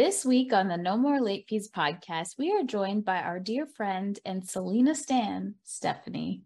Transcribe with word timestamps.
This 0.00 0.24
week 0.24 0.54
on 0.54 0.68
the 0.68 0.78
No 0.78 0.96
More 0.96 1.20
Late 1.20 1.44
Fees 1.46 1.70
podcast, 1.70 2.38
we 2.38 2.50
are 2.52 2.62
joined 2.62 3.04
by 3.04 3.20
our 3.20 3.38
dear 3.38 3.66
friend 3.66 4.18
and 4.24 4.48
Selena 4.48 4.94
Stan, 4.94 5.56
Stephanie. 5.62 6.40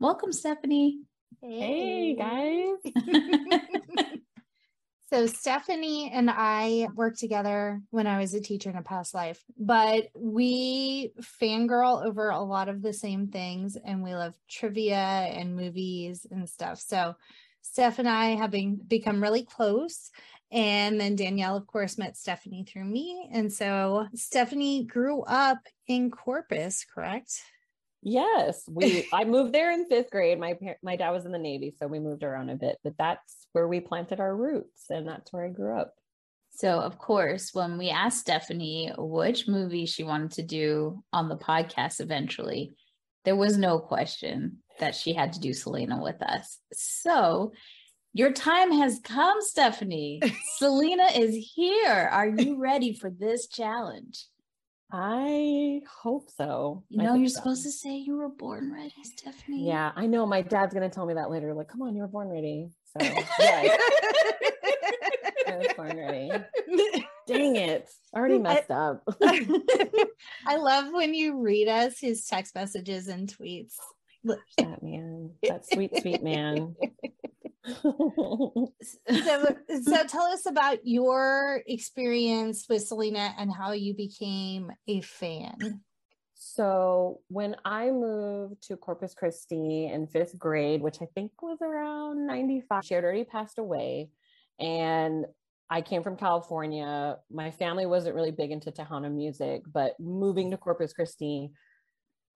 Welcome, 0.00 0.32
Stephanie. 0.32 1.00
Hey, 1.42 2.16
guys. 2.16 2.78
so, 5.10 5.26
Stephanie 5.26 6.10
and 6.14 6.30
I 6.30 6.88
worked 6.94 7.18
together 7.18 7.82
when 7.90 8.06
I 8.06 8.18
was 8.18 8.32
a 8.32 8.40
teacher 8.40 8.70
in 8.70 8.76
a 8.76 8.82
past 8.82 9.12
life, 9.12 9.44
but 9.58 10.04
we 10.16 11.12
fangirl 11.42 12.06
over 12.06 12.30
a 12.30 12.40
lot 12.40 12.70
of 12.70 12.80
the 12.80 12.94
same 12.94 13.28
things 13.28 13.76
and 13.76 14.02
we 14.02 14.14
love 14.14 14.32
trivia 14.48 14.96
and 14.96 15.54
movies 15.54 16.26
and 16.30 16.48
stuff. 16.48 16.80
So, 16.80 17.16
Steph 17.60 17.98
and 17.98 18.08
I 18.08 18.34
have 18.36 18.50
been, 18.50 18.80
become 18.88 19.22
really 19.22 19.44
close. 19.44 20.10
And 20.52 21.00
then 21.00 21.16
Danielle, 21.16 21.56
of 21.56 21.66
course, 21.66 21.96
met 21.96 22.16
Stephanie 22.16 22.64
through 22.68 22.84
me. 22.84 23.28
And 23.32 23.50
so 23.50 24.06
Stephanie 24.14 24.84
grew 24.84 25.22
up 25.22 25.58
in 25.88 26.10
Corpus, 26.10 26.84
correct? 26.84 27.40
Yes, 28.02 28.64
we. 28.68 29.08
I 29.12 29.24
moved 29.24 29.54
there 29.54 29.72
in 29.72 29.86
fifth 29.86 30.10
grade. 30.10 30.38
My 30.38 30.58
my 30.82 30.96
dad 30.96 31.10
was 31.10 31.24
in 31.24 31.32
the 31.32 31.38
Navy, 31.38 31.74
so 31.78 31.86
we 31.86 32.00
moved 32.00 32.22
around 32.22 32.50
a 32.50 32.56
bit. 32.56 32.76
But 32.84 32.94
that's 32.98 33.46
where 33.52 33.66
we 33.66 33.80
planted 33.80 34.20
our 34.20 34.34
roots, 34.34 34.86
and 34.90 35.08
that's 35.08 35.32
where 35.32 35.46
I 35.46 35.48
grew 35.48 35.78
up. 35.78 35.94
So, 36.54 36.80
of 36.80 36.98
course, 36.98 37.50
when 37.54 37.78
we 37.78 37.88
asked 37.88 38.20
Stephanie 38.20 38.92
which 38.98 39.48
movie 39.48 39.86
she 39.86 40.04
wanted 40.04 40.32
to 40.32 40.42
do 40.42 41.02
on 41.12 41.28
the 41.28 41.36
podcast 41.36 42.00
eventually, 42.00 42.72
there 43.24 43.36
was 43.36 43.56
no 43.56 43.78
question 43.78 44.58
that 44.78 44.94
she 44.94 45.14
had 45.14 45.32
to 45.32 45.40
do 45.40 45.54
Selena 45.54 46.02
with 46.02 46.20
us. 46.20 46.58
So, 46.72 47.52
your 48.12 48.32
time 48.32 48.72
has 48.72 49.00
come, 49.02 49.38
Stephanie. 49.40 50.20
Selena 50.56 51.06
is 51.14 51.52
here. 51.54 52.08
Are 52.12 52.28
you 52.28 52.60
ready 52.60 52.94
for 52.94 53.10
this 53.10 53.46
challenge? 53.46 54.26
I 54.94 55.80
hope 56.02 56.28
so. 56.36 56.84
You 56.90 57.02
know, 57.02 57.14
you're 57.14 57.30
so. 57.30 57.36
supposed 57.36 57.62
to 57.62 57.70
say 57.70 57.96
you 57.96 58.16
were 58.16 58.28
born 58.28 58.70
ready, 58.74 58.92
Stephanie. 59.02 59.66
Yeah, 59.66 59.90
I 59.96 60.06
know. 60.06 60.26
My 60.26 60.42
dad's 60.42 60.74
going 60.74 60.88
to 60.88 60.94
tell 60.94 61.06
me 61.06 61.14
that 61.14 61.30
later. 61.30 61.54
Like, 61.54 61.68
come 61.68 61.80
on, 61.80 61.94
you 61.96 62.02
were 62.02 62.08
born 62.08 62.28
ready. 62.28 62.68
So, 62.98 63.06
yeah. 63.40 63.76
I 65.48 65.56
was 65.56 65.68
born 65.74 65.96
ready. 65.96 66.30
Dang 67.26 67.56
it. 67.56 67.88
Already 68.14 68.38
messed 68.38 68.70
I, 68.70 68.74
up. 68.74 69.02
I 70.46 70.56
love 70.56 70.92
when 70.92 71.14
you 71.14 71.40
read 71.40 71.68
us 71.68 71.98
his 71.98 72.26
text 72.26 72.54
messages 72.54 73.08
and 73.08 73.34
tweets. 73.34 73.76
That 74.24 74.82
man, 74.82 75.30
that 75.42 75.64
sweet, 75.72 75.98
sweet 76.00 76.22
man. 76.22 76.76
so, 77.82 78.72
so 79.08 80.04
tell 80.08 80.24
us 80.24 80.46
about 80.46 80.78
your 80.84 81.62
experience 81.66 82.66
with 82.68 82.82
Selena 82.82 83.34
and 83.38 83.52
how 83.52 83.72
you 83.72 83.94
became 83.94 84.70
a 84.88 85.00
fan. 85.00 85.80
So 86.34 87.20
when 87.28 87.54
I 87.64 87.92
moved 87.92 88.64
to 88.64 88.76
Corpus 88.76 89.14
Christi 89.14 89.86
in 89.86 90.08
fifth 90.08 90.36
grade, 90.36 90.82
which 90.82 91.00
I 91.00 91.06
think 91.14 91.40
was 91.40 91.58
around 91.62 92.26
95, 92.26 92.84
she 92.84 92.94
had 92.94 93.04
already 93.04 93.24
passed 93.24 93.58
away. 93.58 94.10
And 94.58 95.26
I 95.70 95.82
came 95.82 96.02
from 96.02 96.16
California. 96.16 97.16
My 97.30 97.52
family 97.52 97.86
wasn't 97.86 98.16
really 98.16 98.32
big 98.32 98.50
into 98.50 98.72
Tejano 98.72 99.10
music, 99.10 99.62
but 99.72 99.98
moving 100.00 100.50
to 100.50 100.56
Corpus 100.56 100.92
Christi 100.92 101.52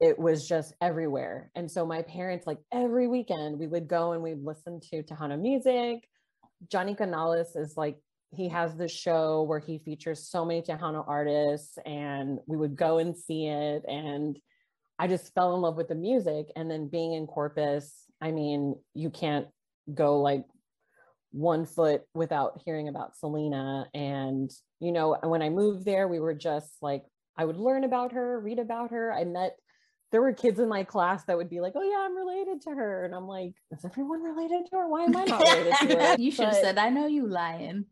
it 0.01 0.19
was 0.19 0.47
just 0.47 0.75
everywhere. 0.81 1.51
And 1.55 1.71
so 1.71 1.87
my 1.87 2.03
parents, 2.03 2.47
like 2.47 2.59
every 2.73 3.09
weekend, 3.09 3.59
we 3.59 3.67
would 3.67 3.89
go 3.89 4.13
and 4.13 4.23
we'd 4.23 4.45
listen 4.45 4.81
to 4.91 5.03
Tejano 5.03 5.41
music. 5.41 6.07
Johnny 6.71 6.95
Canales 6.95 7.57
is 7.57 7.77
like, 7.77 7.99
he 8.35 8.49
has 8.49 8.75
this 8.75 8.93
show 8.93 9.45
where 9.45 9.59
he 9.59 9.79
features 9.79 10.29
so 10.29 10.45
many 10.45 10.61
Tejano 10.61 11.05
artists, 11.07 11.79
and 11.87 12.39
we 12.47 12.57
would 12.57 12.77
go 12.77 12.99
and 12.99 13.17
see 13.17 13.47
it. 13.47 13.85
And 13.89 14.39
I 14.99 15.07
just 15.07 15.33
fell 15.33 15.55
in 15.55 15.63
love 15.63 15.77
with 15.77 15.89
the 15.89 15.95
music. 15.95 16.49
And 16.57 16.71
then 16.71 16.89
being 16.89 17.15
in 17.15 17.27
Corpus, 17.27 17.93
I 18.21 18.33
mean, 18.33 18.75
you 18.95 19.11
can't 19.11 19.47
go 19.95 20.21
like 20.21 20.45
one 21.31 21.67
foot 21.67 22.03
without 22.15 22.61
hearing 22.65 22.89
about 22.89 23.17
Selena. 23.17 23.87
And, 23.95 24.51
you 24.81 24.93
know, 24.93 25.17
when 25.23 25.43
I 25.43 25.49
moved 25.49 25.85
there, 25.85 26.09
we 26.09 26.19
were 26.19 26.35
just 26.35 26.71
like, 26.83 27.05
I 27.39 27.45
would 27.45 27.59
learn 27.59 27.85
about 27.85 28.13
her, 28.13 28.41
read 28.41 28.59
about 28.59 28.91
her. 28.91 29.13
I 29.13 29.25
met 29.25 29.57
there 30.13 30.23
were 30.23 30.33
kids 30.33 30.59
in 30.61 30.69
my 30.69 30.85
class 30.85 31.25
that 31.25 31.37
would 31.37 31.51
be 31.51 31.61
like, 31.61 31.73
"Oh 31.77 31.83
yeah, 31.83 32.05
I'm 32.05 32.17
related 32.17 32.63
to 32.63 32.71
her," 32.71 33.05
and 33.05 33.15
I'm 33.15 33.27
like, 33.27 33.55
"Is 33.71 33.85
everyone 33.85 34.23
related 34.23 34.67
to 34.71 34.77
her? 34.77 34.89
Why 34.89 35.05
am 35.05 35.17
I 35.17 35.25
not 35.25 35.41
related 35.41 35.75
to 35.89 36.01
her?" 36.01 36.17
you 36.19 36.31
should 36.31 36.47
have 36.47 36.55
said, 36.55 36.79
"I 36.79 36.91
know 36.91 37.07
you 37.07 37.27
lying." 37.27 37.87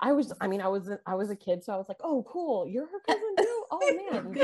I 0.00 0.12
was, 0.12 0.32
I 0.40 0.48
mean, 0.48 0.60
I 0.60 0.68
was, 0.68 0.90
I 1.06 1.14
was 1.14 1.30
a 1.30 1.36
kid, 1.36 1.64
so 1.64 1.72
I 1.72 1.76
was 1.76 1.86
like, 1.88 2.00
"Oh, 2.02 2.24
cool, 2.28 2.68
you're 2.68 2.86
her 2.86 3.00
cousin 3.06 3.34
too." 3.38 3.64
Oh 3.70 4.10
man, 4.12 4.34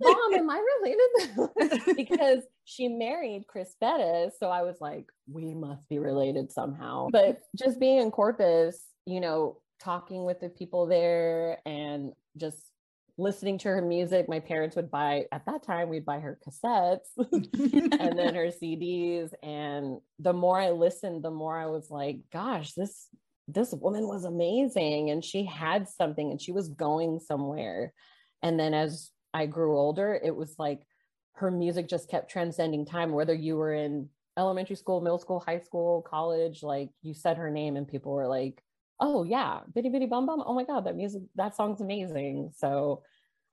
mom, 0.00 0.34
am 0.34 0.50
I 0.50 0.64
related? 0.78 1.96
because 1.96 2.42
she 2.64 2.88
married 2.88 3.46
Chris 3.46 3.74
Bettis, 3.80 4.34
so 4.38 4.48
I 4.48 4.62
was 4.62 4.76
like, 4.80 5.06
we 5.30 5.54
must 5.54 5.88
be 5.88 5.98
related 5.98 6.52
somehow. 6.52 7.08
But 7.10 7.40
just 7.56 7.80
being 7.80 7.98
in 7.98 8.10
Corpus, 8.10 8.80
you 9.06 9.20
know, 9.20 9.58
talking 9.80 10.24
with 10.24 10.40
the 10.40 10.48
people 10.48 10.86
there 10.86 11.58
and 11.66 12.12
just 12.36 12.58
listening 13.18 13.58
to 13.58 13.68
her 13.68 13.82
music. 13.82 14.28
My 14.28 14.40
parents 14.40 14.76
would 14.76 14.90
buy, 14.90 15.26
at 15.32 15.46
that 15.46 15.62
time, 15.62 15.88
we'd 15.88 16.04
buy 16.04 16.20
her 16.20 16.38
cassettes 16.46 17.08
and 17.32 18.18
then 18.18 18.34
her 18.34 18.48
CDs. 18.48 19.32
And 19.42 19.98
the 20.18 20.32
more 20.32 20.60
I 20.60 20.70
listened, 20.70 21.24
the 21.24 21.30
more 21.30 21.58
I 21.58 21.66
was 21.66 21.90
like, 21.90 22.20
gosh, 22.32 22.72
this 22.72 23.08
this 23.48 23.72
woman 23.72 24.08
was 24.08 24.24
amazing 24.24 25.10
and 25.10 25.24
she 25.24 25.44
had 25.44 25.88
something 25.88 26.32
and 26.32 26.40
she 26.40 26.50
was 26.50 26.68
going 26.68 27.20
somewhere. 27.20 27.92
And 28.42 28.58
then 28.58 28.74
as 28.74 29.12
I 29.32 29.46
grew 29.46 29.78
older, 29.78 30.18
it 30.20 30.34
was 30.34 30.56
like 30.58 30.82
her 31.34 31.50
music 31.50 31.88
just 31.88 32.10
kept 32.10 32.30
transcending 32.30 32.84
time, 32.84 33.12
whether 33.12 33.34
you 33.34 33.56
were 33.56 33.72
in 33.72 34.08
elementary 34.36 34.74
school, 34.76 35.00
middle 35.00 35.18
school, 35.18 35.38
high 35.38 35.60
school, 35.60 36.02
college, 36.02 36.62
like 36.62 36.90
you 37.02 37.14
said 37.14 37.36
her 37.36 37.50
name 37.50 37.76
and 37.76 37.86
people 37.86 38.12
were 38.12 38.26
like, 38.26 38.62
oh 39.00 39.24
yeah, 39.24 39.60
bidi 39.74 39.86
bidi 39.86 40.08
bom 40.08 40.26
bom. 40.26 40.42
Oh 40.44 40.54
my 40.54 40.64
God, 40.64 40.84
that 40.86 40.96
music, 40.96 41.22
that 41.34 41.56
song's 41.56 41.80
amazing. 41.80 42.52
So 42.56 43.02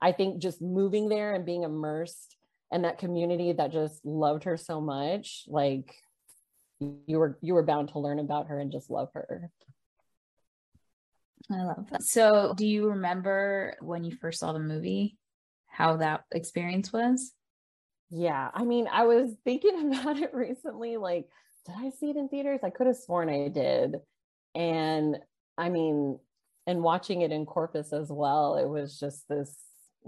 I 0.02 0.12
think 0.12 0.42
just 0.42 0.62
moving 0.62 1.10
there 1.10 1.34
and 1.34 1.46
being 1.46 1.64
immersed 1.64 2.36
in 2.72 2.82
that 2.84 2.98
community 2.98 3.54
that 3.54 3.72
just 3.72 4.06
loved 4.06 4.46
her 4.46 4.58
so 4.58 4.82
much, 4.82 5.44
like 5.48 5.96
you 6.80 7.20
were 7.20 7.38
you 7.42 7.54
were 7.54 7.64
bound 7.64 7.90
to 7.90 8.00
learn 8.00 8.20
about 8.20 8.48
her 8.48 8.60
and 8.60 8.72
just 8.72 8.90
love 8.90 9.10
her. 9.14 9.52
I 11.52 11.64
love 11.64 11.88
that. 11.92 12.04
So, 12.04 12.54
do 12.56 12.66
you 12.66 12.90
remember 12.90 13.76
when 13.82 14.04
you 14.04 14.16
first 14.16 14.40
saw 14.40 14.54
the 14.54 14.60
movie, 14.60 15.18
how 15.68 15.98
that 15.98 16.24
experience 16.32 16.94
was? 16.94 17.34
Yeah, 18.10 18.50
I 18.54 18.64
mean, 18.64 18.88
I 18.92 19.06
was 19.06 19.32
thinking 19.44 19.94
about 20.00 20.20
it 20.20 20.34
recently. 20.34 20.98
Like, 20.98 21.28
did 21.66 21.76
I 21.78 21.90
see 21.90 22.10
it 22.10 22.16
in 22.16 22.30
theaters? 22.30 22.62
I 22.64 22.70
could 22.70 22.88
have 22.88 22.98
sworn 22.98 23.30
I 23.30 23.50
did. 23.50 23.98
And 24.56 25.18
I 25.58 25.70
mean, 25.70 26.20
and 26.66 26.82
watching 26.82 27.22
it 27.22 27.32
in 27.32 27.46
Corpus 27.46 27.94
as 27.94 28.10
well, 28.10 28.56
it 28.58 28.68
was 28.68 29.00
just 29.00 29.28
this, 29.28 29.56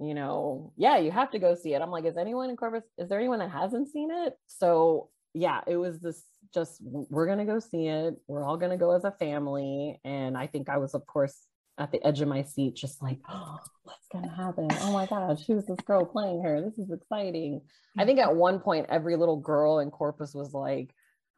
you 0.01 0.13
know, 0.13 0.73
yeah, 0.77 0.97
you 0.97 1.11
have 1.11 1.31
to 1.31 1.39
go 1.39 1.55
see 1.55 1.73
it. 1.73 1.81
I'm 1.81 1.91
like, 1.91 2.05
is 2.05 2.17
anyone 2.17 2.49
in 2.49 2.57
Corpus? 2.57 2.83
Is 2.97 3.09
there 3.09 3.19
anyone 3.19 3.39
that 3.39 3.51
hasn't 3.51 3.89
seen 3.89 4.09
it? 4.11 4.33
So 4.47 5.09
yeah, 5.33 5.61
it 5.67 5.75
was 5.75 5.99
this 5.99 6.23
just 6.53 6.79
we're 6.83 7.27
gonna 7.27 7.45
go 7.45 7.59
see 7.59 7.87
it. 7.87 8.15
We're 8.27 8.45
all 8.45 8.57
gonna 8.57 8.77
go 8.77 8.91
as 8.91 9.03
a 9.03 9.11
family. 9.11 9.99
And 10.03 10.37
I 10.37 10.47
think 10.47 10.69
I 10.69 10.77
was, 10.77 10.93
of 10.93 11.05
course, 11.05 11.35
at 11.77 11.91
the 11.91 12.03
edge 12.05 12.21
of 12.21 12.29
my 12.29 12.43
seat, 12.43 12.75
just 12.75 13.03
like, 13.03 13.19
oh, 13.29 13.57
what's 13.83 14.07
gonna 14.11 14.33
happen? 14.33 14.69
Oh 14.81 14.93
my 14.93 15.05
gosh, 15.05 15.45
who's 15.45 15.65
this 15.65 15.79
girl 15.85 16.05
playing 16.05 16.41
her? 16.43 16.61
This 16.61 16.79
is 16.79 16.89
exciting. 16.91 17.61
I 17.97 18.03
mm. 18.03 18.05
think 18.07 18.19
at 18.19 18.35
one 18.35 18.59
point 18.59 18.87
every 18.89 19.17
little 19.17 19.39
girl 19.39 19.79
in 19.79 19.91
Corpus 19.91 20.33
was 20.33 20.53
like, 20.53 20.95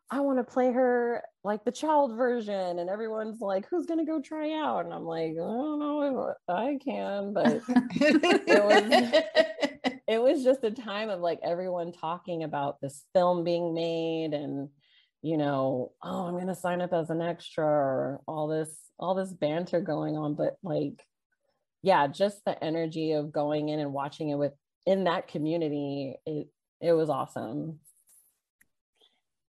I 0.09 0.21
want 0.21 0.37
to 0.39 0.43
play 0.43 0.71
her 0.71 1.21
like 1.43 1.65
the 1.65 1.71
child 1.71 2.15
version. 2.15 2.79
And 2.79 2.89
everyone's 2.89 3.41
like, 3.41 3.67
who's 3.69 3.85
going 3.85 3.99
to 3.99 4.05
go 4.05 4.21
try 4.21 4.53
out? 4.53 4.85
And 4.85 4.93
I'm 4.93 5.03
like, 5.03 5.31
I 5.31 5.35
don't 5.35 5.79
know 5.79 6.29
if 6.29 6.37
I 6.47 6.77
can, 6.83 7.33
but 7.33 7.61
it 7.67 8.63
was, 8.63 9.91
it 10.07 10.21
was 10.21 10.43
just 10.43 10.63
a 10.63 10.71
time 10.71 11.09
of 11.09 11.19
like 11.19 11.39
everyone 11.43 11.91
talking 11.91 12.43
about 12.43 12.79
this 12.79 13.03
film 13.13 13.43
being 13.43 13.73
made 13.73 14.33
and, 14.33 14.69
you 15.21 15.37
know, 15.37 15.91
oh, 16.01 16.27
I'm 16.27 16.35
going 16.35 16.47
to 16.47 16.55
sign 16.55 16.81
up 16.81 16.93
as 16.93 17.09
an 17.09 17.21
extra 17.21 17.65
or 17.65 18.21
all 18.27 18.47
this, 18.47 18.69
all 18.97 19.13
this 19.13 19.33
banter 19.33 19.81
going 19.81 20.15
on. 20.15 20.35
But 20.35 20.55
like, 20.63 21.03
yeah, 21.81 22.07
just 22.07 22.45
the 22.45 22.61
energy 22.63 23.11
of 23.11 23.33
going 23.33 23.69
in 23.69 23.79
and 23.79 23.91
watching 23.91 24.29
it 24.29 24.35
with 24.35 24.53
in 24.85 25.03
that 25.03 25.27
community, 25.27 26.15
it, 26.25 26.47
it 26.79 26.93
was 26.93 27.09
awesome. 27.09 27.79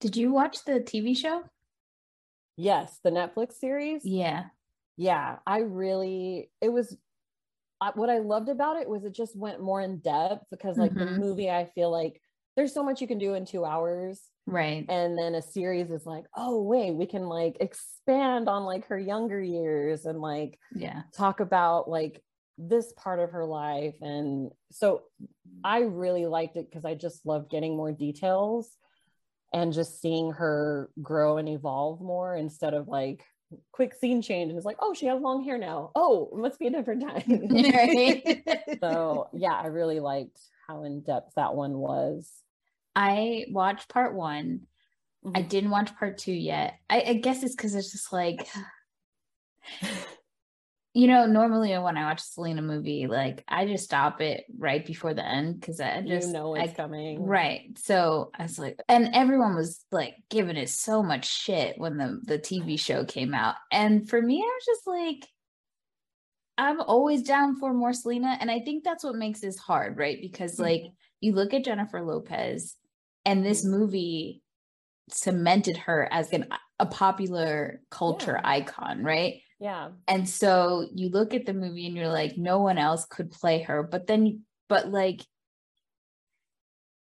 Did 0.02 0.16
you 0.16 0.32
watch 0.32 0.64
the 0.64 0.80
TV 0.80 1.16
show? 1.16 1.42
Yes, 2.56 2.98
the 3.04 3.10
Netflix 3.10 3.54
series. 3.54 4.04
Yeah. 4.04 4.46
Yeah, 4.96 5.36
I 5.46 5.60
really, 5.60 6.50
it 6.60 6.70
was 6.70 6.96
I, 7.80 7.92
what 7.94 8.10
I 8.10 8.18
loved 8.18 8.48
about 8.48 8.76
it 8.76 8.88
was 8.88 9.04
it 9.04 9.14
just 9.14 9.36
went 9.36 9.62
more 9.62 9.80
in 9.80 9.98
depth 9.98 10.44
because, 10.50 10.76
like, 10.76 10.92
mm-hmm. 10.92 11.14
the 11.14 11.20
movie, 11.20 11.50
I 11.50 11.66
feel 11.74 11.90
like 11.90 12.20
there's 12.56 12.74
so 12.74 12.82
much 12.82 13.00
you 13.00 13.06
can 13.06 13.18
do 13.18 13.34
in 13.34 13.46
two 13.46 13.64
hours 13.64 14.20
right 14.46 14.84
and 14.88 15.16
then 15.16 15.36
a 15.36 15.42
series 15.42 15.90
is 15.90 16.04
like 16.04 16.24
oh 16.36 16.60
wait 16.62 16.90
we 16.90 17.06
can 17.06 17.28
like 17.28 17.56
expand 17.60 18.48
on 18.48 18.64
like 18.64 18.86
her 18.88 18.98
younger 18.98 19.40
years 19.40 20.04
and 20.04 20.20
like 20.20 20.58
yeah 20.74 21.02
talk 21.16 21.38
about 21.38 21.88
like 21.88 22.20
this 22.58 22.92
part 22.96 23.20
of 23.20 23.30
her 23.30 23.44
life 23.44 23.94
and 24.00 24.50
so 24.72 25.02
i 25.62 25.80
really 25.80 26.26
liked 26.26 26.56
it 26.56 26.68
because 26.68 26.84
i 26.84 26.94
just 26.94 27.24
love 27.24 27.48
getting 27.48 27.76
more 27.76 27.92
details 27.92 28.68
and 29.52 29.72
just 29.72 30.00
seeing 30.00 30.32
her 30.32 30.90
grow 31.02 31.38
and 31.38 31.48
evolve 31.48 32.00
more 32.00 32.34
instead 32.34 32.74
of 32.74 32.88
like 32.88 33.24
quick 33.70 33.92
scene 33.94 34.22
change 34.22 34.48
and 34.48 34.56
it's 34.56 34.64
like 34.64 34.78
oh 34.80 34.94
she 34.94 35.04
has 35.04 35.20
long 35.20 35.44
hair 35.44 35.58
now 35.58 35.90
oh 35.94 36.30
it 36.32 36.38
must 36.38 36.58
be 36.58 36.68
a 36.68 36.70
different 36.70 37.02
time 37.02 37.48
so 38.80 39.28
yeah 39.34 39.52
i 39.52 39.66
really 39.66 40.00
liked 40.00 40.40
how 40.66 40.84
in 40.84 41.02
depth 41.02 41.34
that 41.36 41.54
one 41.54 41.74
was 41.74 42.42
I 42.94 43.46
watched 43.50 43.88
part 43.88 44.14
one. 44.14 44.62
Mm-hmm. 45.24 45.36
I 45.36 45.42
didn't 45.42 45.70
watch 45.70 45.94
part 45.96 46.18
two 46.18 46.32
yet. 46.32 46.78
I, 46.90 47.02
I 47.08 47.14
guess 47.14 47.42
it's 47.42 47.54
because 47.54 47.74
it's 47.74 47.92
just 47.92 48.12
like, 48.12 48.46
you 50.94 51.06
know, 51.06 51.24
normally 51.24 51.70
when 51.78 51.96
I 51.96 52.04
watch 52.04 52.20
a 52.20 52.24
Selena 52.24 52.60
movie, 52.60 53.06
like 53.06 53.44
I 53.48 53.66
just 53.66 53.84
stop 53.84 54.20
it 54.20 54.44
right 54.58 54.84
before 54.84 55.14
the 55.14 55.26
end 55.26 55.58
because 55.58 55.80
I 55.80 56.02
just 56.02 56.28
you 56.28 56.34
know 56.34 56.54
it's 56.54 56.72
I, 56.72 56.74
coming. 56.74 57.24
Right. 57.24 57.78
So 57.78 58.30
I 58.38 58.42
was 58.42 58.58
like, 58.58 58.78
and 58.88 59.10
everyone 59.14 59.54
was 59.54 59.84
like 59.90 60.16
giving 60.28 60.56
it 60.56 60.68
so 60.68 61.02
much 61.02 61.26
shit 61.26 61.78
when 61.78 61.96
the 61.96 62.20
the 62.24 62.38
TV 62.38 62.78
show 62.78 63.04
came 63.04 63.32
out, 63.32 63.54
and 63.70 64.08
for 64.08 64.20
me, 64.20 64.38
I 64.38 64.44
was 64.44 64.64
just 64.66 64.86
like. 64.86 65.28
I'm 66.58 66.82
always 66.82 67.22
down 67.22 67.58
for 67.58 67.72
more 67.72 67.94
Selena. 67.94 68.36
And 68.38 68.50
I 68.50 68.60
think 68.60 68.84
that's 68.84 69.02
what 69.02 69.14
makes 69.14 69.40
this 69.40 69.58
hard, 69.58 69.96
right? 69.96 70.18
Because 70.20 70.60
like 70.60 70.82
mm-hmm. 70.82 70.92
you 71.22 71.32
look 71.32 71.54
at 71.54 71.64
Jennifer 71.64 72.02
Lopez 72.02 72.76
and 73.24 73.44
this 73.44 73.62
mm-hmm. 73.64 73.78
movie 73.78 74.42
cemented 75.10 75.78
her 75.78 76.06
as 76.12 76.30
an, 76.34 76.46
a 76.78 76.86
popular 76.86 77.80
culture 77.90 78.38
yeah. 78.40 78.50
icon 78.50 79.02
right 79.02 79.40
yeah 79.62 79.90
and 80.08 80.28
so 80.28 80.86
you 80.94 81.08
look 81.08 81.34
at 81.34 81.46
the 81.46 81.54
movie 81.54 81.86
and 81.86 81.96
you're 81.96 82.08
like 82.08 82.36
no 82.36 82.60
one 82.60 82.78
else 82.78 83.06
could 83.06 83.30
play 83.30 83.62
her 83.62 83.82
but 83.82 84.06
then 84.06 84.40
but 84.68 84.88
like 84.88 85.20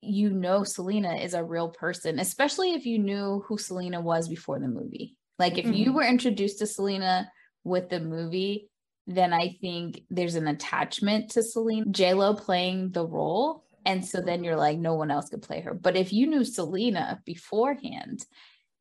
you 0.02 0.31
know 0.31 0.62
Selena 0.62 1.16
is 1.16 1.34
a 1.34 1.43
real 1.43 1.69
person 1.69 2.20
especially 2.20 2.75
if 2.75 2.87
you 2.87 2.98
knew 2.98 3.44
who 3.46 3.58
Selena 3.58 4.00
was 4.00 4.28
before 4.28 4.60
the 4.60 4.69
movie 4.69 5.16
like 5.38 5.58
if 5.58 5.64
mm-hmm. 5.64 5.75
you 5.75 5.93
were 5.93 6.04
introduced 6.04 6.60
to 6.60 6.66
Selena 6.66 7.31
with 7.64 7.88
the 7.88 8.00
movie 8.00 8.69
then 9.08 9.32
I 9.32 9.56
think 9.60 10.02
there's 10.10 10.34
an 10.34 10.49
attachment 10.49 11.31
to 11.32 11.42
Selena 11.42 11.84
Lo 12.14 12.34
playing 12.34 12.90
the 12.90 13.06
role 13.06 13.64
and 13.87 14.04
so 14.04 14.20
then 14.20 14.42
you're 14.42 14.56
like, 14.56 14.78
no 14.78 14.94
one 14.94 15.12
else 15.12 15.28
could 15.28 15.42
play 15.42 15.60
her. 15.60 15.72
But 15.72 15.96
if 15.96 16.12
you 16.12 16.26
knew 16.26 16.44
Selena 16.44 17.22
beforehand, 17.25 18.26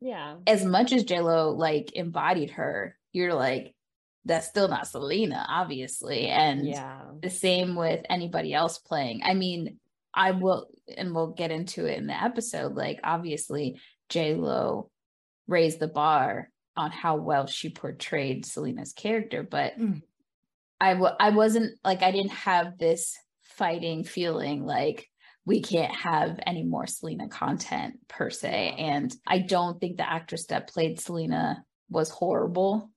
yeah, 0.01 0.37
as 0.47 0.65
much 0.65 0.91
as 0.91 1.05
JLo 1.05 1.55
like 1.55 1.91
embodied 1.93 2.49
her, 2.51 2.97
you're 3.15 3.33
like, 3.33 3.73
that's 4.25 4.47
still 4.47 4.67
not 4.67 4.87
Selena, 4.87 5.45
obviously. 5.47 6.27
And 6.27 6.65
yeah, 6.65 7.01
the 7.21 7.29
same 7.29 7.75
with 7.75 8.03
anybody 8.09 8.53
else 8.53 8.77
playing. 8.79 9.21
I 9.23 9.33
mean, 9.33 9.77
I 10.13 10.31
will, 10.31 10.67
and 10.97 11.13
we'll 11.13 11.31
get 11.31 11.51
into 11.51 11.85
it 11.85 11.97
in 11.97 12.07
the 12.07 12.21
episode. 12.21 12.75
Like, 12.75 12.99
obviously, 13.03 13.79
JLo 14.09 14.89
raised 15.47 15.79
the 15.79 15.87
bar 15.87 16.49
on 16.75 16.91
how 16.91 17.15
well 17.17 17.47
she 17.47 17.69
portrayed 17.69 18.45
Selena's 18.45 18.93
character, 18.93 19.43
but 19.43 19.79
mm. 19.79 20.01
I 20.81 20.93
w- 20.93 21.15
I 21.19 21.29
wasn't 21.29 21.77
like 21.83 22.01
I 22.01 22.11
didn't 22.11 22.31
have 22.31 22.77
this 22.77 23.15
fighting 23.43 24.03
feeling 24.03 24.65
like 24.65 25.07
we 25.45 25.61
can't 25.61 25.93
have 25.95 26.39
any 26.45 26.63
more 26.63 26.87
Selena 26.87 27.29
content 27.29 27.99
per 28.07 28.29
se. 28.29 28.75
And 28.77 29.15
I 29.27 29.39
don't 29.39 29.79
think 29.79 29.97
the 29.97 30.09
actress 30.09 30.47
that 30.47 30.69
played 30.69 30.99
Selena 30.99 31.63
was 31.89 32.09
horrible. 32.09 32.89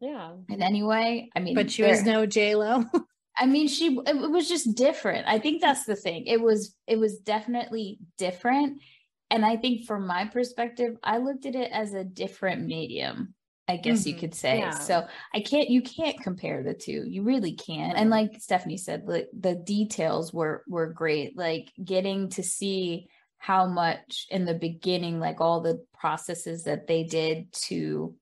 Yeah. 0.00 0.32
In 0.48 0.62
any 0.62 0.82
way. 0.82 1.30
I 1.36 1.40
mean, 1.40 1.54
but 1.54 1.70
she 1.70 1.82
was 1.82 2.04
no 2.04 2.26
J 2.26 2.54
Lo. 2.54 2.84
I 3.36 3.46
mean, 3.46 3.68
she 3.68 3.98
it 4.06 4.30
was 4.30 4.48
just 4.48 4.74
different. 4.74 5.26
I 5.26 5.38
think 5.38 5.60
that's 5.60 5.84
the 5.84 5.96
thing. 5.96 6.26
It 6.26 6.40
was 6.40 6.74
it 6.86 6.98
was 6.98 7.18
definitely 7.18 7.98
different. 8.18 8.82
And 9.30 9.44
I 9.44 9.56
think 9.56 9.86
from 9.86 10.06
my 10.06 10.26
perspective, 10.26 10.96
I 11.04 11.18
looked 11.18 11.46
at 11.46 11.54
it 11.54 11.70
as 11.72 11.94
a 11.94 12.04
different 12.04 12.66
medium. 12.66 13.34
I 13.68 13.76
guess 13.76 14.00
mm-hmm. 14.00 14.08
you 14.08 14.14
could 14.16 14.34
say. 14.34 14.58
Yeah. 14.58 14.70
So 14.70 15.06
I 15.32 15.40
can't 15.40 15.70
you 15.70 15.80
can't 15.80 16.20
compare 16.20 16.64
the 16.64 16.74
two. 16.74 17.04
You 17.06 17.22
really 17.22 17.52
can't. 17.52 17.96
And 17.96 18.10
like 18.10 18.40
Stephanie 18.40 18.76
said, 18.76 19.06
the, 19.06 19.28
the 19.38 19.54
details 19.54 20.32
were 20.32 20.64
were 20.66 20.92
great. 20.92 21.36
Like 21.36 21.70
getting 21.82 22.30
to 22.30 22.42
see 22.42 23.08
how 23.38 23.66
much 23.66 24.26
in 24.28 24.44
the 24.44 24.54
beginning, 24.54 25.20
like 25.20 25.40
all 25.40 25.60
the 25.60 25.84
processes 25.98 26.64
that 26.64 26.88
they 26.88 27.04
did 27.04 27.52
to, 27.52 28.14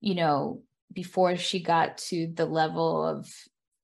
you 0.00 0.14
know, 0.14 0.63
before 0.92 1.36
she 1.36 1.62
got 1.62 1.98
to 1.98 2.28
the 2.34 2.46
level 2.46 3.04
of 3.04 3.28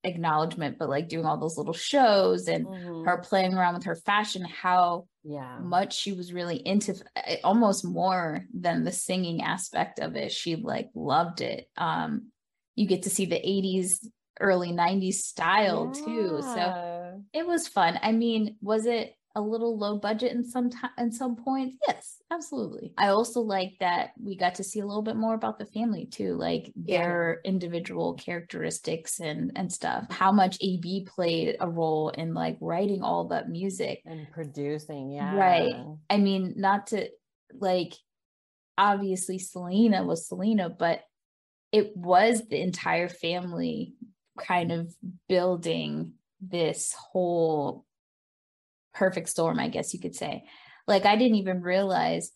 acknowledgement, 0.05 0.79
but 0.79 0.89
like 0.89 1.09
doing 1.09 1.27
all 1.27 1.37
those 1.37 1.59
little 1.59 1.75
shows 1.75 2.49
and 2.49 2.67
mm-hmm. 2.67 3.05
her 3.05 3.19
playing 3.19 3.55
around 3.55 3.75
with 3.75 3.85
her 3.85 3.97
fashion, 3.97 4.45
how 4.45 5.07
yeah 5.23 5.59
much 5.61 5.95
she 5.95 6.13
was 6.13 6.33
really 6.33 6.57
into 6.57 6.95
eh, 7.17 7.37
almost 7.45 7.85
more 7.85 8.47
than 8.55 8.85
the 8.85 8.93
singing 8.93 9.43
aspect 9.43 9.99
of 9.99 10.17
it. 10.17 10.33
She 10.33 10.57
like 10.57 10.89
loved 10.95 11.41
it. 11.41 11.69
Um, 11.77 12.31
you 12.77 12.87
get 12.87 13.03
to 13.03 13.11
see 13.11 13.27
the 13.27 13.37
80s, 13.37 14.07
early 14.41 14.73
90s 14.73 15.15
style 15.15 15.93
yeah. 15.95 16.05
too. 16.05 16.39
So 16.43 17.23
it 17.33 17.47
was 17.47 17.69
fun. 17.69 17.99
I 18.03 18.13
mean, 18.13 18.57
was 18.63 18.87
it 18.87 19.15
a 19.35 19.41
little 19.41 19.79
low 19.79 19.97
budget 19.97 20.33
in 20.33 20.45
some 20.45 20.71
time 20.71 20.91
in 20.99 21.13
some 21.13 21.37
points. 21.37 21.77
Yes 21.87 22.21
absolutely. 22.31 22.93
I 22.97 23.09
also 23.09 23.41
like 23.41 23.75
that 23.81 24.13
we 24.23 24.37
got 24.37 24.57
to 24.57 24.65
see 24.65 24.81
a 24.81 24.87
little 24.87 25.03
bit 25.03 25.17
more 25.17 25.35
about 25.35 25.59
the 25.59 25.67
family 25.67 26.07
too 26.07 26.35
like 26.35 26.73
their 26.77 27.41
yeah. 27.45 27.49
individual 27.49 28.15
characteristics 28.15 29.21
and 29.21 29.53
and 29.57 29.73
stuff. 29.73 30.07
How 30.11 30.33
much 30.33 30.57
AB 30.61 31.07
played 31.09 31.57
a 31.61 31.69
role 31.69 32.11
in 32.11 32.35
like 32.35 32.57
writing 32.61 33.03
all 33.03 33.29
that 33.29 33.49
music. 33.49 34.03
And 34.07 34.31
producing 34.33 35.11
yeah. 35.11 35.35
Right 35.35 35.75
i 36.09 36.17
mean 36.17 36.55
not 36.57 36.89
to 36.89 37.09
like 37.59 37.95
obviously 38.79 39.39
selena 39.39 40.05
was 40.05 40.29
selena 40.29 40.71
but 40.71 41.03
it 41.73 41.97
was 41.97 42.43
the 42.49 42.61
entire 42.61 43.09
family 43.09 43.95
kind 44.39 44.73
of 44.73 44.95
building 45.29 46.13
this 46.41 46.95
whole 46.95 47.85
perfect 48.95 49.29
storm, 49.29 49.59
I 49.59 49.69
guess 49.69 49.93
you 49.95 50.01
could 50.01 50.15
say. 50.15 50.45
Like 50.87 51.07
I 51.07 51.17
didn't 51.17 51.37
even 51.37 51.63
realize 51.63 52.33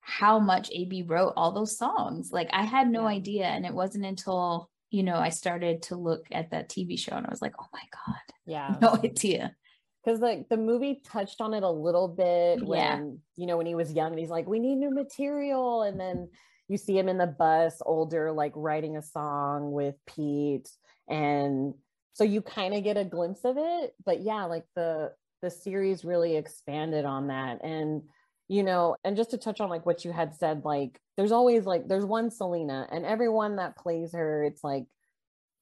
how 0.00 0.38
much 0.38 0.70
AB 0.72 1.02
wrote 1.02 1.34
all 1.36 1.52
those 1.52 1.76
songs. 1.76 2.30
Like 2.32 2.48
I 2.52 2.62
had 2.62 2.90
no 2.90 3.02
yeah. 3.02 3.16
idea. 3.16 3.44
And 3.44 3.66
it 3.66 3.74
wasn't 3.74 4.06
until, 4.06 4.70
you 4.90 5.02
know, 5.02 5.16
I 5.16 5.28
started 5.28 5.82
to 5.82 5.96
look 5.96 6.26
at 6.32 6.50
that 6.50 6.70
TV 6.70 6.98
show 6.98 7.14
and 7.14 7.26
I 7.26 7.30
was 7.30 7.42
like, 7.42 7.54
oh 7.60 7.66
my 7.72 7.82
God. 7.92 8.16
Yeah. 8.46 8.74
No 8.80 8.94
idea. 8.94 9.54
Because 10.02 10.20
like 10.20 10.48
the 10.48 10.56
movie 10.56 11.02
touched 11.04 11.40
on 11.40 11.52
it 11.52 11.62
a 11.62 11.70
little 11.70 12.08
bit 12.08 12.64
when, 12.64 12.78
yeah. 12.78 13.02
you 13.36 13.46
know, 13.46 13.58
when 13.58 13.66
he 13.66 13.74
was 13.74 13.92
young 13.92 14.12
and 14.12 14.18
he's 14.18 14.30
like, 14.30 14.46
we 14.46 14.58
need 14.58 14.76
new 14.76 14.90
material. 14.90 15.82
And 15.82 16.00
then 16.00 16.30
you 16.68 16.78
see 16.78 16.96
him 16.96 17.08
in 17.08 17.18
the 17.18 17.26
bus, 17.26 17.82
older, 17.84 18.32
like 18.32 18.52
writing 18.54 18.96
a 18.96 19.02
song 19.02 19.72
with 19.72 19.96
Pete. 20.06 20.70
And 21.08 21.74
so 22.14 22.24
you 22.24 22.40
kind 22.40 22.74
of 22.74 22.84
get 22.84 22.96
a 22.96 23.04
glimpse 23.04 23.44
of 23.44 23.56
it. 23.58 23.94
But 24.06 24.22
yeah, 24.22 24.44
like 24.44 24.64
the 24.74 25.12
the 25.42 25.50
series 25.50 26.04
really 26.04 26.36
expanded 26.36 27.04
on 27.04 27.28
that. 27.28 27.64
And 27.64 28.02
you 28.48 28.62
know 28.62 28.96
and 29.04 29.16
just 29.16 29.30
to 29.30 29.38
touch 29.38 29.60
on 29.60 29.68
like 29.68 29.86
what 29.86 30.04
you 30.04 30.10
had 30.10 30.34
said 30.34 30.64
like 30.64 30.98
there's 31.16 31.32
always 31.32 31.66
like 31.66 31.86
there's 31.86 32.04
one 32.04 32.30
selena 32.30 32.88
and 32.90 33.04
everyone 33.04 33.56
that 33.56 33.76
plays 33.76 34.12
her 34.12 34.42
it's 34.42 34.64
like 34.64 34.86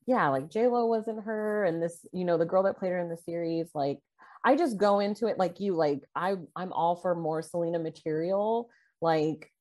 yeah 0.06 0.28
like 0.28 0.48
j-lo 0.48 0.86
wasn't 0.86 1.22
her 1.22 1.64
and 1.64 1.82
this 1.82 2.06
you 2.12 2.24
know 2.24 2.38
the 2.38 2.44
girl 2.44 2.62
that 2.62 2.78
played 2.78 2.92
her 2.92 3.00
in 3.00 3.08
the 3.08 3.16
series 3.16 3.68
like 3.74 3.98
i 4.44 4.56
just 4.56 4.78
go 4.78 5.00
into 5.00 5.26
it 5.26 5.36
like 5.38 5.58
you 5.58 5.74
like 5.74 6.00
i 6.14 6.36
i'm 6.54 6.72
all 6.72 6.96
for 6.96 7.14
more 7.14 7.42
selena 7.42 7.78
material. 7.78 8.70
Like 9.02 9.52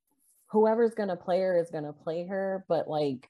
whoever's 0.51 0.95
gonna 0.95 1.17
play 1.17 1.41
her 1.41 1.59
is 1.59 1.69
gonna 1.69 1.91
play 1.91 2.25
her 2.27 2.63
but 2.69 2.87
like 2.87 3.29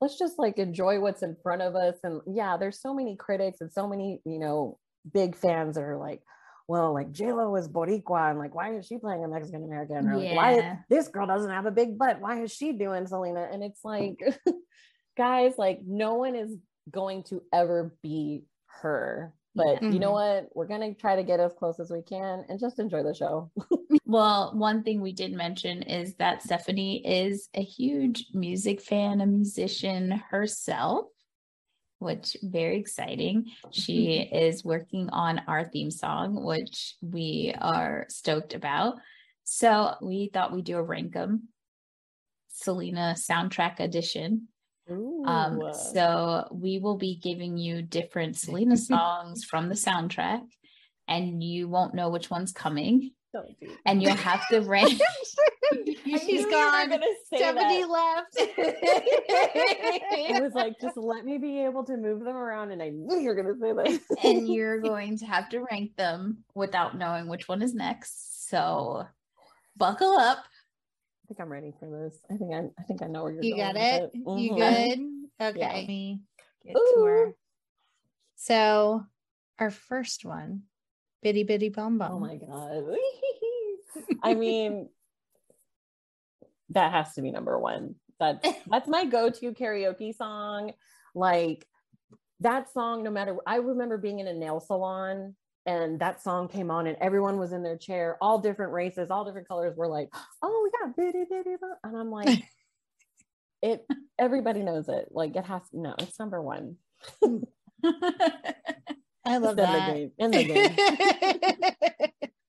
let's 0.00 0.18
just 0.18 0.38
like 0.38 0.58
enjoy 0.58 1.00
what's 1.00 1.22
in 1.22 1.36
front 1.42 1.62
of 1.62 1.74
us. 1.74 1.96
And 2.04 2.20
yeah 2.26 2.58
there's 2.58 2.80
so 2.80 2.92
many 2.92 3.16
critics 3.16 3.62
and 3.62 3.72
so 3.72 3.86
many 3.86 4.20
you 4.26 4.38
know 4.38 4.78
big 5.10 5.36
fans 5.36 5.74
that 5.74 5.84
are 5.84 5.98
like, 5.98 6.22
well, 6.68 6.94
like 6.94 7.10
J 7.10 7.32
Lo 7.32 7.56
is 7.56 7.68
Boricua, 7.68 8.30
and 8.30 8.38
like, 8.38 8.54
why 8.54 8.74
is 8.74 8.86
she 8.86 8.98
playing 8.98 9.24
a 9.24 9.28
Mexican 9.28 9.64
American? 9.64 10.08
Or 10.08 10.16
like, 10.16 10.36
why 10.36 10.78
this 10.88 11.08
girl 11.08 11.26
doesn't 11.26 11.50
have 11.50 11.66
a 11.66 11.72
big 11.72 11.98
butt? 11.98 12.20
Why 12.20 12.42
is 12.42 12.52
she 12.52 12.72
doing 12.72 13.06
Selena? 13.06 13.48
And 13.50 13.64
it's 13.64 13.84
like, 13.84 14.20
guys, 15.16 15.54
like, 15.58 15.80
no 15.84 16.14
one 16.14 16.36
is 16.36 16.54
going 16.88 17.24
to 17.24 17.42
ever 17.52 17.96
be 18.02 18.44
her. 18.82 19.34
But 19.54 19.82
yeah. 19.82 19.90
you 19.90 19.98
know 19.98 20.12
mm-hmm. 20.12 20.44
what? 20.44 20.50
We're 20.54 20.66
gonna 20.66 20.94
try 20.94 21.16
to 21.16 21.24
get 21.24 21.40
as 21.40 21.52
close 21.58 21.80
as 21.80 21.90
we 21.90 22.02
can 22.02 22.44
and 22.48 22.60
just 22.60 22.78
enjoy 22.78 23.02
the 23.02 23.14
show. 23.14 23.50
well, 24.04 24.52
one 24.54 24.84
thing 24.84 25.00
we 25.00 25.12
did 25.12 25.32
mention 25.32 25.82
is 25.82 26.14
that 26.14 26.42
Stephanie 26.42 27.04
is 27.04 27.48
a 27.54 27.62
huge 27.62 28.26
music 28.32 28.80
fan, 28.80 29.20
a 29.20 29.26
musician 29.26 30.22
herself. 30.30 31.06
Which 32.00 32.36
very 32.42 32.78
exciting. 32.78 33.46
She 33.70 34.18
is 34.20 34.64
working 34.64 35.08
on 35.10 35.42
our 35.46 35.64
theme 35.64 35.90
song, 35.92 36.42
which 36.44 36.96
we 37.00 37.54
are 37.60 38.06
stoked 38.08 38.54
about. 38.54 38.96
So 39.44 39.94
we 40.02 40.30
thought 40.32 40.52
we'd 40.52 40.64
do 40.64 40.76
a 40.78 40.82
rank 40.82 41.14
'em 41.14 41.48
Selena 42.48 43.14
soundtrack 43.16 43.78
edition. 43.80 44.48
Um, 45.24 45.60
so 45.72 46.48
we 46.50 46.78
will 46.78 46.96
be 46.96 47.16
giving 47.16 47.56
you 47.56 47.80
different 47.82 48.36
Selena 48.36 48.76
songs 48.76 49.44
from 49.44 49.68
the 49.68 49.76
soundtrack, 49.76 50.42
and 51.06 51.42
you 51.42 51.68
won't 51.68 51.94
know 51.94 52.08
which 52.10 52.28
one's 52.30 52.52
coming, 52.52 53.12
Don't 53.32 53.58
do 53.60 53.68
and 53.86 54.02
you'll 54.02 54.14
have 54.14 54.46
to 54.48 54.60
rank. 54.60 54.98
She's 56.04 56.28
you 56.28 56.42
were 56.44 56.50
gone. 56.50 56.88
gonna 56.90 57.06
say 57.32 57.36
Stephanie 57.36 57.82
that. 57.82 57.88
left. 57.88 58.36
it 58.36 60.42
was 60.42 60.52
like, 60.54 60.80
just 60.80 60.96
let 60.96 61.24
me 61.24 61.38
be 61.38 61.60
able 61.64 61.84
to 61.84 61.96
move 61.96 62.24
them 62.24 62.36
around, 62.36 62.72
and 62.72 62.82
I 62.82 62.88
knew 62.88 63.18
you 63.20 63.28
were 63.28 63.36
gonna 63.36 63.54
say 63.60 63.72
that. 63.72 64.00
and 64.24 64.48
you're 64.48 64.80
going 64.80 65.18
to 65.18 65.26
have 65.26 65.48
to 65.50 65.60
rank 65.70 65.94
them 65.96 66.38
without 66.54 66.96
knowing 66.98 67.28
which 67.28 67.46
one 67.48 67.62
is 67.62 67.72
next. 67.74 68.48
So 68.50 69.04
buckle 69.76 70.18
up. 70.18 70.38
I 70.38 71.28
think 71.28 71.40
I'm 71.40 71.52
ready 71.52 71.72
for 71.78 71.88
this. 71.88 72.18
I 72.28 72.36
think 72.36 72.52
I, 72.52 72.64
I 72.80 72.84
think 72.84 73.00
I 73.02 73.06
know 73.06 73.22
where 73.22 73.32
you're 73.32 73.44
you 73.44 73.54
going. 73.54 73.68
You 73.68 73.74
got 73.74 74.02
with 74.02 74.12
it. 74.14 74.20
You 74.26 74.52
Mhm. 74.52 74.56
good? 74.56 74.98
Okay. 75.50 75.58
Yeah. 75.60 75.72
Let 75.74 75.86
me 75.86 76.20
get 76.64 76.74
to 76.74 77.04
her. 77.04 77.32
So 78.34 79.04
our 79.60 79.70
first 79.70 80.24
one, 80.24 80.62
Bidi 81.24 81.48
Bidi 81.48 81.72
Bom 81.72 82.00
oh 82.00 82.08
Bom. 82.08 82.12
Oh 82.12 82.18
my 82.18 82.36
god. 82.36 82.96
I 84.22 84.34
mean, 84.34 84.88
that 86.70 86.92
has 86.92 87.14
to 87.14 87.22
be 87.22 87.30
number 87.30 87.58
one. 87.58 87.96
That's 88.18 88.46
that's 88.68 88.88
my 88.88 89.04
go-to 89.04 89.52
karaoke 89.52 90.14
song. 90.14 90.72
Like 91.14 91.66
that 92.40 92.72
song, 92.72 93.02
no 93.02 93.10
matter 93.10 93.36
I 93.46 93.56
remember 93.56 93.98
being 93.98 94.20
in 94.20 94.26
a 94.26 94.32
nail 94.32 94.60
salon 94.60 95.34
and 95.66 96.00
that 96.00 96.22
song 96.22 96.48
came 96.48 96.70
on 96.70 96.86
and 96.86 96.96
everyone 97.00 97.38
was 97.38 97.52
in 97.52 97.62
their 97.62 97.76
chair, 97.76 98.16
all 98.20 98.38
different 98.38 98.72
races, 98.72 99.10
all 99.10 99.24
different 99.24 99.48
colors 99.48 99.76
were 99.76 99.88
like, 99.88 100.08
oh 100.42 100.70
yeah, 100.72 100.90
bidi 100.98 101.24
bidi 101.30 101.60
bom," 101.60 101.74
and 101.84 101.96
I'm 101.96 102.10
like, 102.10 102.42
it 103.62 103.86
everybody 104.18 104.62
knows 104.62 104.88
it. 104.88 105.08
Like 105.10 105.36
it 105.36 105.44
has 105.44 105.62
no, 105.72 105.94
it's 105.98 106.18
number 106.18 106.40
one. 106.40 106.76
I 109.24 109.36
love 109.38 109.58
It's 109.58 109.66
in 109.66 109.72
that. 109.72 109.86
the 109.86 109.94
game. 109.94 110.12
In 110.18 110.30
the 110.30 110.44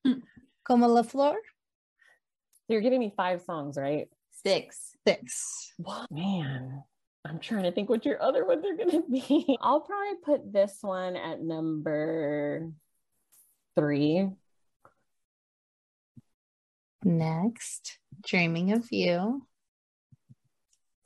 game. 0.06 0.24
Como 0.64 0.88
la 0.88 1.04
Flor? 1.04 1.34
So 1.34 2.74
you're 2.74 2.82
giving 2.82 3.00
me 3.00 3.12
five 3.16 3.42
songs, 3.42 3.78
right? 3.78 4.08
Six. 4.44 4.96
Six. 5.08 5.74
What? 5.78 6.10
Man, 6.12 6.84
I'm 7.26 7.40
trying 7.40 7.64
to 7.64 7.72
think 7.72 7.90
what 7.90 8.06
your 8.06 8.22
other 8.22 8.46
ones 8.46 8.64
are 8.66 8.76
going 8.76 8.92
to 8.92 9.04
be. 9.10 9.58
I'll 9.62 9.82
probably 9.82 10.18
put 10.24 10.54
this 10.54 10.78
one 10.82 11.16
at 11.16 11.42
number 11.42 12.72
three. 13.76 14.30
Next, 17.04 17.98
Dreaming 18.26 18.72
of 18.74 18.92
You. 18.92 19.46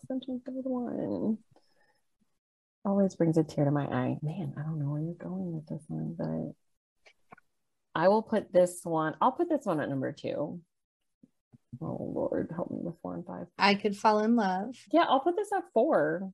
Such 0.08 0.24
a 0.28 0.38
good 0.52 0.66
one. 0.66 1.38
Always 2.86 3.16
brings 3.16 3.38
a 3.38 3.44
tear 3.44 3.66
to 3.66 3.72
my 3.72 3.86
eye. 3.86 4.18
Man, 4.22 4.54
I 4.58 4.62
don't 4.62 4.80
know 4.80 4.92
where 4.92 5.02
you're 5.02 5.16
going 5.16 5.54
with 5.54 5.66
this 5.66 5.84
one, 5.88 6.16
but 6.18 6.54
I 8.00 8.10
will 8.10 8.22
put 8.22 8.54
this 8.54 8.82
one. 8.84 9.16
I'll 9.20 9.32
put 9.32 9.50
this 9.50 9.66
one 9.66 9.80
at 9.80 9.90
number 9.90 10.12
two. 10.12 10.62
Oh 11.82 12.12
Lord, 12.14 12.52
help 12.54 12.70
me 12.70 12.78
with 12.82 12.96
four 13.02 13.16
and 13.16 13.26
five. 13.26 13.48
I 13.58 13.74
could 13.74 13.98
fall 13.98 14.20
in 14.20 14.36
love. 14.36 14.76
Yeah, 14.92 15.06
I'll 15.10 15.20
put 15.20 15.36
this 15.36 15.50
at 15.52 15.64
four. 15.74 16.32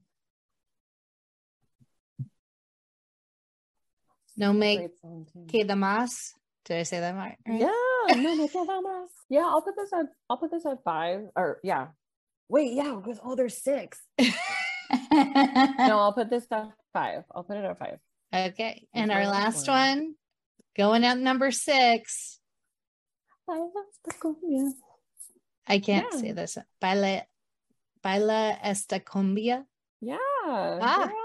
No 4.36 4.51
me 4.51 4.77
Great 4.77 5.00
song, 5.01 5.27
too. 5.31 5.65
más. 5.75 6.34
Did 6.65 6.79
I 6.79 6.84
say 6.84 7.00
that 7.00 7.15
right? 7.15 7.38
Yeah, 7.48 7.72
no 8.15 8.36
me 8.36 8.48
queda 8.48 8.81
más. 8.81 9.08
Yeah, 9.29 9.46
I'll 9.46 9.62
put 9.62 9.75
this 9.77 9.93
at 9.93 10.08
I'll 10.29 10.38
put 10.38 10.51
this 10.51 10.65
at 10.65 10.84
five. 10.84 11.22
Or 11.36 11.60
yeah. 11.63 11.88
Wait, 12.50 12.74
yeah, 12.74 12.96
because 13.01 13.20
oh, 13.24 13.36
there's 13.36 13.63
six. 13.63 14.01
No, 15.12 16.00
I'll 16.00 16.13
put 16.13 16.29
this 16.29 16.45
at 16.51 16.69
five. 16.93 17.24
I'll 17.33 17.43
put 17.43 17.57
it 17.57 17.65
at 17.65 17.77
five. 17.79 18.00
Okay. 18.33 18.88
And 18.93 19.10
my 19.10 19.15
our 19.15 19.27
last 19.27 19.67
last 19.67 19.67
one. 19.67 19.98
one, 20.00 20.15
going 20.77 21.05
out 21.05 21.17
number 21.17 21.51
six. 21.51 22.39
I 23.50 23.57
lost 23.57 24.00
the 24.05 24.13
cumbia. 24.13 24.71
I 25.67 25.79
can't 25.79 26.07
Yeah. 26.13 26.19
say 26.19 26.31
this. 26.31 26.57
Baila, 26.79 27.24
baila 28.01 28.57
esta 28.62 29.00
cumbia. 29.00 29.65
Yeah. 30.00 30.17
Ah. 30.41 31.07
girl. 31.07 31.15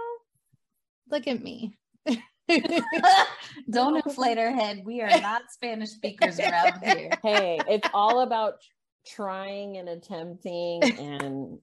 Look 1.11 1.27
at 1.29 1.43
me. 1.43 1.79
Don't 3.71 3.97
inflate 4.05 4.39
our 4.39 4.51
head. 4.53 4.83
We 4.85 5.01
are 5.03 5.21
not 5.21 5.43
Spanish 5.51 5.91
speakers 5.91 6.39
around 6.39 6.81
here. 6.85 7.11
Hey, 7.23 7.61
it's 7.69 7.89
all 7.95 8.21
about 8.21 8.55
trying 9.07 9.77
and 9.79 9.89
attempting 9.89 10.83
and 10.83 11.59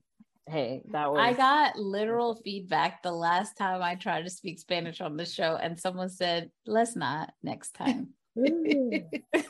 hey, 0.46 0.82
that 0.92 1.10
was 1.10 1.20
I 1.20 1.32
got 1.32 1.78
literal 1.78 2.34
feedback 2.34 3.02
the 3.02 3.12
last 3.12 3.56
time 3.56 3.82
I 3.82 3.94
tried 3.94 4.22
to 4.22 4.30
speak 4.30 4.58
Spanish 4.58 5.00
on 5.00 5.16
the 5.16 5.24
show, 5.24 5.56
and 5.56 5.78
someone 5.78 6.08
said, 6.08 6.50
let's 6.66 6.96
not 6.96 7.32
next 7.42 7.72
time. 7.72 8.10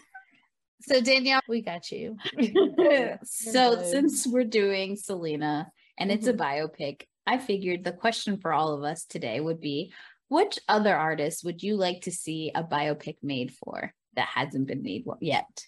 So 0.87 1.01
Danielle, 1.01 1.41
we 1.49 1.63
got 1.63 1.91
you. 1.91 2.19
so, 3.25 3.83
since 3.83 4.27
we're 4.27 4.45
doing 4.45 4.97
Selena 4.97 5.71
and 5.99 6.13
it's 6.13 6.27
a 6.27 6.35
Mhm. 6.35 6.39
biopic, 6.39 7.03
I 7.27 7.39
figured 7.39 7.85
the 7.85 7.93
question 7.93 8.37
for 8.37 8.53
all 8.53 8.75
of 8.75 8.85
us 8.85 9.07
today 9.07 9.41
would 9.41 9.61
be 9.61 9.95
which 10.29 10.59
other 10.69 10.95
artists 10.95 11.43
would 11.43 11.63
you 11.63 11.77
like 11.77 12.03
to 12.03 12.11
see 12.11 12.51
a 12.55 12.63
biopic 12.63 13.17
made 13.23 13.55
for 13.55 13.95
that 14.15 14.29
hasn't 14.29 14.67
been 14.67 14.83
made 14.83 15.05
yet? 15.21 15.65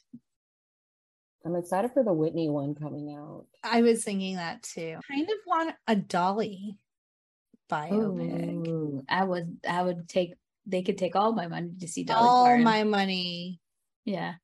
I'm 1.46 1.54
excited 1.54 1.92
for 1.92 2.02
the 2.02 2.12
Whitney 2.12 2.48
one 2.48 2.74
coming 2.74 3.14
out. 3.16 3.46
I 3.62 3.82
was 3.82 4.02
thinking 4.02 4.34
that 4.36 4.64
too. 4.64 4.98
Kind 5.08 5.28
of 5.28 5.36
want 5.46 5.74
a 5.86 5.94
Dolly 5.94 6.76
biopic. 7.70 8.66
Ooh, 8.66 9.04
I 9.08 9.22
would 9.22 9.58
I 9.68 9.82
would 9.82 10.08
take 10.08 10.34
they 10.66 10.82
could 10.82 10.98
take 10.98 11.14
all 11.14 11.32
my 11.32 11.46
money 11.46 11.70
to 11.80 11.86
see 11.86 12.02
Dolly 12.02 12.28
All 12.28 12.44
Parton. 12.46 12.64
my 12.64 12.82
money 12.82 13.60
yeah. 14.04 14.34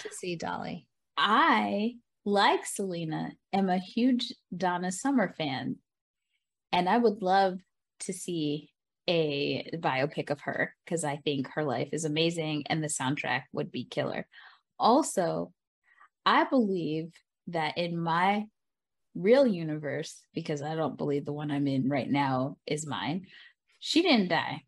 to 0.00 0.10
see 0.12 0.34
Dolly. 0.34 0.86
I, 1.16 1.94
like 2.24 2.66
Selena, 2.66 3.32
am 3.52 3.68
a 3.68 3.78
huge 3.78 4.32
Donna 4.56 4.90
Summer 4.90 5.34
fan. 5.38 5.76
And 6.72 6.88
I 6.88 6.98
would 6.98 7.22
love 7.22 7.58
to 8.00 8.12
see 8.12 8.70
a 9.08 9.70
biopic 9.74 10.30
of 10.30 10.40
her 10.40 10.74
because 10.84 11.04
I 11.04 11.16
think 11.16 11.48
her 11.54 11.64
life 11.64 11.88
is 11.92 12.04
amazing 12.04 12.64
and 12.66 12.82
the 12.82 12.88
soundtrack 12.88 13.44
would 13.52 13.70
be 13.70 13.84
killer. 13.84 14.26
Also, 14.78 15.52
I 16.28 16.44
believe 16.44 17.14
that 17.46 17.78
in 17.78 17.98
my 17.98 18.44
real 19.14 19.46
universe, 19.46 20.20
because 20.34 20.60
I 20.60 20.74
don't 20.74 20.98
believe 20.98 21.24
the 21.24 21.32
one 21.32 21.50
I'm 21.50 21.66
in 21.66 21.88
right 21.88 22.08
now 22.08 22.58
is 22.66 22.86
mine, 22.86 23.28
she 23.80 24.02
didn't 24.02 24.28
die. 24.28 24.60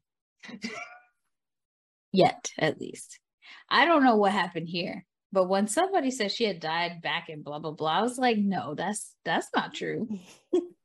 Yet, 2.12 2.48
at 2.58 2.80
least. 2.80 3.18
I 3.68 3.84
don't 3.84 4.02
know 4.02 4.16
what 4.16 4.32
happened 4.32 4.68
here. 4.68 5.04
But 5.32 5.50
when 5.50 5.68
somebody 5.68 6.10
said 6.10 6.32
she 6.32 6.44
had 6.44 6.60
died 6.60 7.02
back 7.02 7.28
in 7.28 7.42
blah 7.42 7.58
blah 7.58 7.72
blah, 7.72 7.98
I 7.98 8.02
was 8.02 8.16
like, 8.16 8.38
no, 8.38 8.74
that's 8.74 9.14
that's 9.26 9.48
not 9.54 9.74
true. 9.74 10.08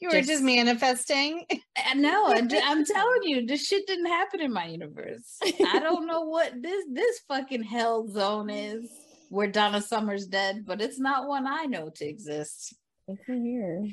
You 0.00 0.08
were 0.08 0.14
just, 0.16 0.28
Just- 0.28 0.42
manifesting. 0.44 1.44
Uh, 1.50 1.94
no, 1.96 2.26
I'm, 2.28 2.48
I'm 2.64 2.84
telling 2.96 3.22
you, 3.22 3.46
this 3.46 3.66
shit 3.66 3.86
didn't 3.86 4.06
happen 4.06 4.40
in 4.40 4.52
my 4.52 4.66
universe. 4.66 5.38
I 5.44 5.78
don't 5.78 6.06
know 6.06 6.22
what 6.24 6.52
this 6.60 6.84
this 6.92 7.20
fucking 7.28 7.62
hell 7.62 8.08
zone 8.08 8.50
is 8.50 8.90
where 9.28 9.46
Donna 9.50 9.80
Summer's 9.80 10.26
dead, 10.26 10.64
but 10.66 10.80
it's 10.80 10.98
not 10.98 11.28
one 11.28 11.46
I 11.46 11.64
know 11.66 11.90
to 11.96 12.04
exist. 12.04 12.74
Thank 13.06 13.20
you 13.28 13.40
here. 13.42 13.86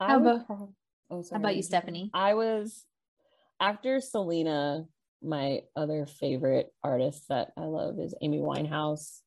I 0.00 0.06
How 0.08 0.20
about- 0.20 0.46
prob- 0.46 0.72
oh, 1.10 1.24
How 1.30 1.36
about 1.36 1.56
you. 1.56 1.62
Stephanie? 1.62 2.10
I 2.14 2.34
was 2.34 2.84
after 3.60 4.00
Selena, 4.00 4.84
my 5.22 5.62
other 5.74 6.06
favorite 6.06 6.68
artist 6.84 7.24
that 7.28 7.52
I 7.56 7.62
love 7.62 7.98
is 7.98 8.14
Amy 8.22 8.38
Winehouse. 8.38 9.20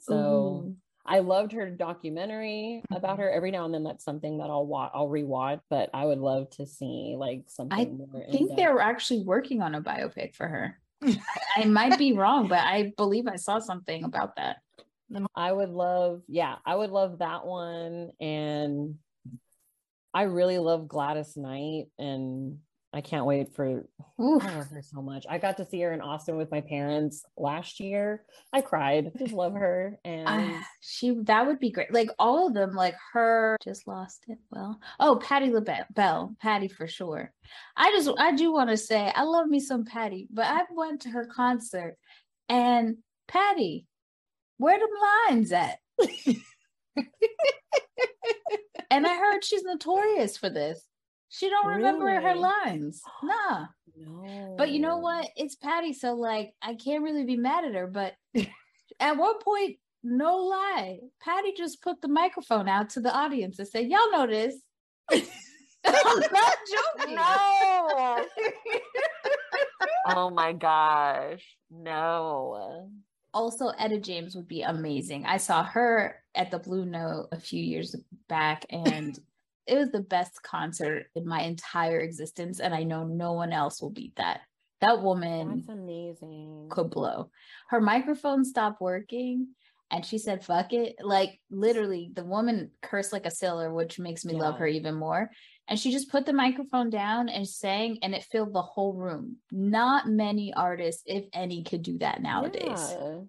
So 0.00 0.14
Ooh. 0.14 0.76
I 1.06 1.20
loved 1.20 1.52
her 1.52 1.70
documentary 1.70 2.82
Mm-hmm. 2.86 2.94
about 2.94 3.18
her. 3.18 3.30
Every 3.30 3.50
now 3.50 3.64
and 3.64 3.72
then, 3.74 3.84
that's 3.84 4.04
something 4.04 4.38
that 4.38 4.50
I'll 4.50 4.66
watch. 4.66 4.90
I'll 4.94 5.08
rewatch, 5.08 5.60
but 5.70 5.90
I 5.94 6.04
would 6.04 6.18
love 6.18 6.50
to 6.50 6.66
see 6.66 7.14
like 7.18 7.44
something 7.46 7.98
more. 7.98 8.24
I 8.28 8.30
think 8.32 8.56
they're 8.56 8.80
actually 8.80 9.22
working 9.22 9.62
on 9.62 9.74
a 9.74 9.80
biopic 9.80 10.34
for 10.34 10.46
her. 10.46 10.78
I, 11.02 11.18
I 11.58 11.64
might 11.64 11.98
be 11.98 12.12
wrong, 12.12 12.48
but 12.48 12.60
I 12.60 12.92
believe 12.96 13.26
I 13.26 13.36
saw 13.36 13.58
something 13.58 14.04
about 14.04 14.36
that. 14.36 14.58
I 15.34 15.52
would 15.52 15.70
love, 15.70 16.22
yeah, 16.26 16.56
I 16.64 16.74
would 16.74 16.90
love 16.90 17.18
that 17.18 17.46
one. 17.46 18.10
And 18.20 18.96
I 20.12 20.22
really 20.22 20.58
love 20.58 20.88
Gladys 20.88 21.36
Knight. 21.36 21.86
And 21.98 22.58
I 22.92 23.00
can't 23.00 23.26
wait 23.26 23.54
for. 23.54 23.84
I 24.18 24.22
love 24.22 24.70
her 24.70 24.82
so 24.82 25.02
much. 25.02 25.26
I 25.28 25.38
got 25.38 25.58
to 25.58 25.66
see 25.66 25.80
her 25.82 25.92
in 25.92 26.00
Austin 26.00 26.36
with 26.36 26.50
my 26.50 26.62
parents 26.62 27.24
last 27.36 27.78
year. 27.78 28.24
I 28.52 28.62
cried. 28.62 29.12
I 29.14 29.18
just 29.18 29.34
love 29.34 29.52
her. 29.54 29.98
And 30.04 30.26
Ah, 30.26 30.66
she 30.80 31.14
that 31.24 31.46
would 31.46 31.58
be 31.58 31.70
great. 31.70 31.92
Like 31.92 32.10
all 32.18 32.46
of 32.46 32.54
them, 32.54 32.74
like 32.74 32.94
her 33.12 33.58
just 33.62 33.86
lost 33.86 34.24
it. 34.28 34.38
Well, 34.50 34.80
oh, 34.98 35.16
Patti 35.16 35.50
LaBelle, 35.50 36.36
Patti 36.40 36.68
for 36.68 36.86
sure. 36.86 37.32
I 37.76 37.90
just 37.90 38.08
I 38.18 38.32
do 38.32 38.52
want 38.52 38.70
to 38.70 38.76
say 38.76 39.12
I 39.14 39.24
love 39.24 39.46
me 39.48 39.60
some 39.60 39.84
Patti, 39.84 40.28
but 40.32 40.46
I 40.46 40.62
went 40.70 41.02
to 41.02 41.10
her 41.10 41.26
concert 41.26 41.96
and 42.48 42.96
Patti, 43.28 43.86
where 44.58 44.78
them 44.78 44.88
lines 45.28 45.52
at? 45.52 45.78
and 48.90 49.06
I 49.06 49.16
heard 49.16 49.44
she's 49.44 49.64
notorious 49.64 50.36
for 50.36 50.48
this. 50.48 50.82
She 51.28 51.48
don't 51.48 51.66
remember 51.66 52.08
her 52.20 52.34
lines. 52.34 53.02
Nah. 53.22 53.66
no. 53.96 54.54
But 54.56 54.70
you 54.70 54.80
know 54.80 54.98
what? 54.98 55.28
It's 55.36 55.56
Patti, 55.56 55.92
so 55.92 56.14
like 56.14 56.52
I 56.62 56.74
can't 56.74 57.02
really 57.02 57.24
be 57.24 57.36
mad 57.36 57.64
at 57.64 57.74
her. 57.74 57.86
But 57.86 58.14
at 59.00 59.16
one 59.16 59.38
point, 59.40 59.76
no 60.02 60.36
lie, 60.36 61.00
Patti 61.20 61.52
just 61.56 61.82
put 61.82 62.00
the 62.00 62.08
microphone 62.08 62.68
out 62.68 62.90
to 62.90 63.00
the 63.00 63.14
audience 63.14 63.58
and 63.58 63.66
said, 63.66 63.88
"Y'all 63.88 64.10
know 64.12 64.26
this." 64.26 64.56
I'm 65.86 66.20
not 66.32 66.56
joking. 66.72 67.16
No. 67.26 68.26
oh 70.06 70.30
my 70.30 70.52
gosh. 70.52 71.56
No. 71.70 72.90
Also, 73.32 73.68
Etta 73.68 73.98
James 73.98 74.34
would 74.34 74.48
be 74.48 74.62
amazing. 74.62 75.24
I 75.26 75.36
saw 75.36 75.62
her 75.62 76.22
at 76.34 76.50
the 76.50 76.58
Blue 76.58 76.84
Note 76.84 77.28
a 77.32 77.38
few 77.38 77.62
years 77.62 77.94
back, 78.28 78.66
and 78.70 79.18
it 79.66 79.76
was 79.76 79.90
the 79.90 80.00
best 80.00 80.42
concert 80.42 81.06
in 81.14 81.26
my 81.26 81.42
entire 81.42 82.00
existence. 82.00 82.60
And 82.60 82.74
I 82.74 82.84
know 82.84 83.04
no 83.04 83.32
one 83.32 83.52
else 83.52 83.80
will 83.80 83.90
beat 83.90 84.16
that. 84.16 84.40
That 84.80 85.02
woman 85.02 85.56
That's 85.56 85.68
amazing. 85.68 86.68
could 86.70 86.90
blow. 86.90 87.30
Her 87.70 87.80
microphone 87.80 88.44
stopped 88.44 88.80
working 88.80 89.48
and 89.90 90.04
she 90.04 90.18
said, 90.18 90.44
fuck 90.44 90.72
it. 90.72 90.96
Like 91.00 91.40
literally, 91.50 92.10
the 92.12 92.24
woman 92.24 92.72
cursed 92.82 93.12
like 93.12 93.26
a 93.26 93.30
sailor, 93.30 93.72
which 93.72 93.98
makes 93.98 94.24
me 94.24 94.34
love 94.34 94.58
her 94.58 94.66
even 94.66 94.94
more. 94.94 95.30
And 95.68 95.78
she 95.78 95.90
just 95.92 96.10
put 96.10 96.26
the 96.26 96.32
microphone 96.32 96.90
down 96.90 97.28
and 97.28 97.46
sang, 97.46 97.98
and 98.02 98.14
it 98.14 98.24
filled 98.30 98.52
the 98.52 98.62
whole 98.62 98.94
room. 98.94 99.38
Not 99.50 100.08
many 100.08 100.52
artists, 100.54 101.02
if 101.06 101.24
any, 101.32 101.64
could 101.64 101.82
do 101.82 101.98
that 101.98 102.22
nowadays. 102.22 102.62
Yeah. 102.64 103.20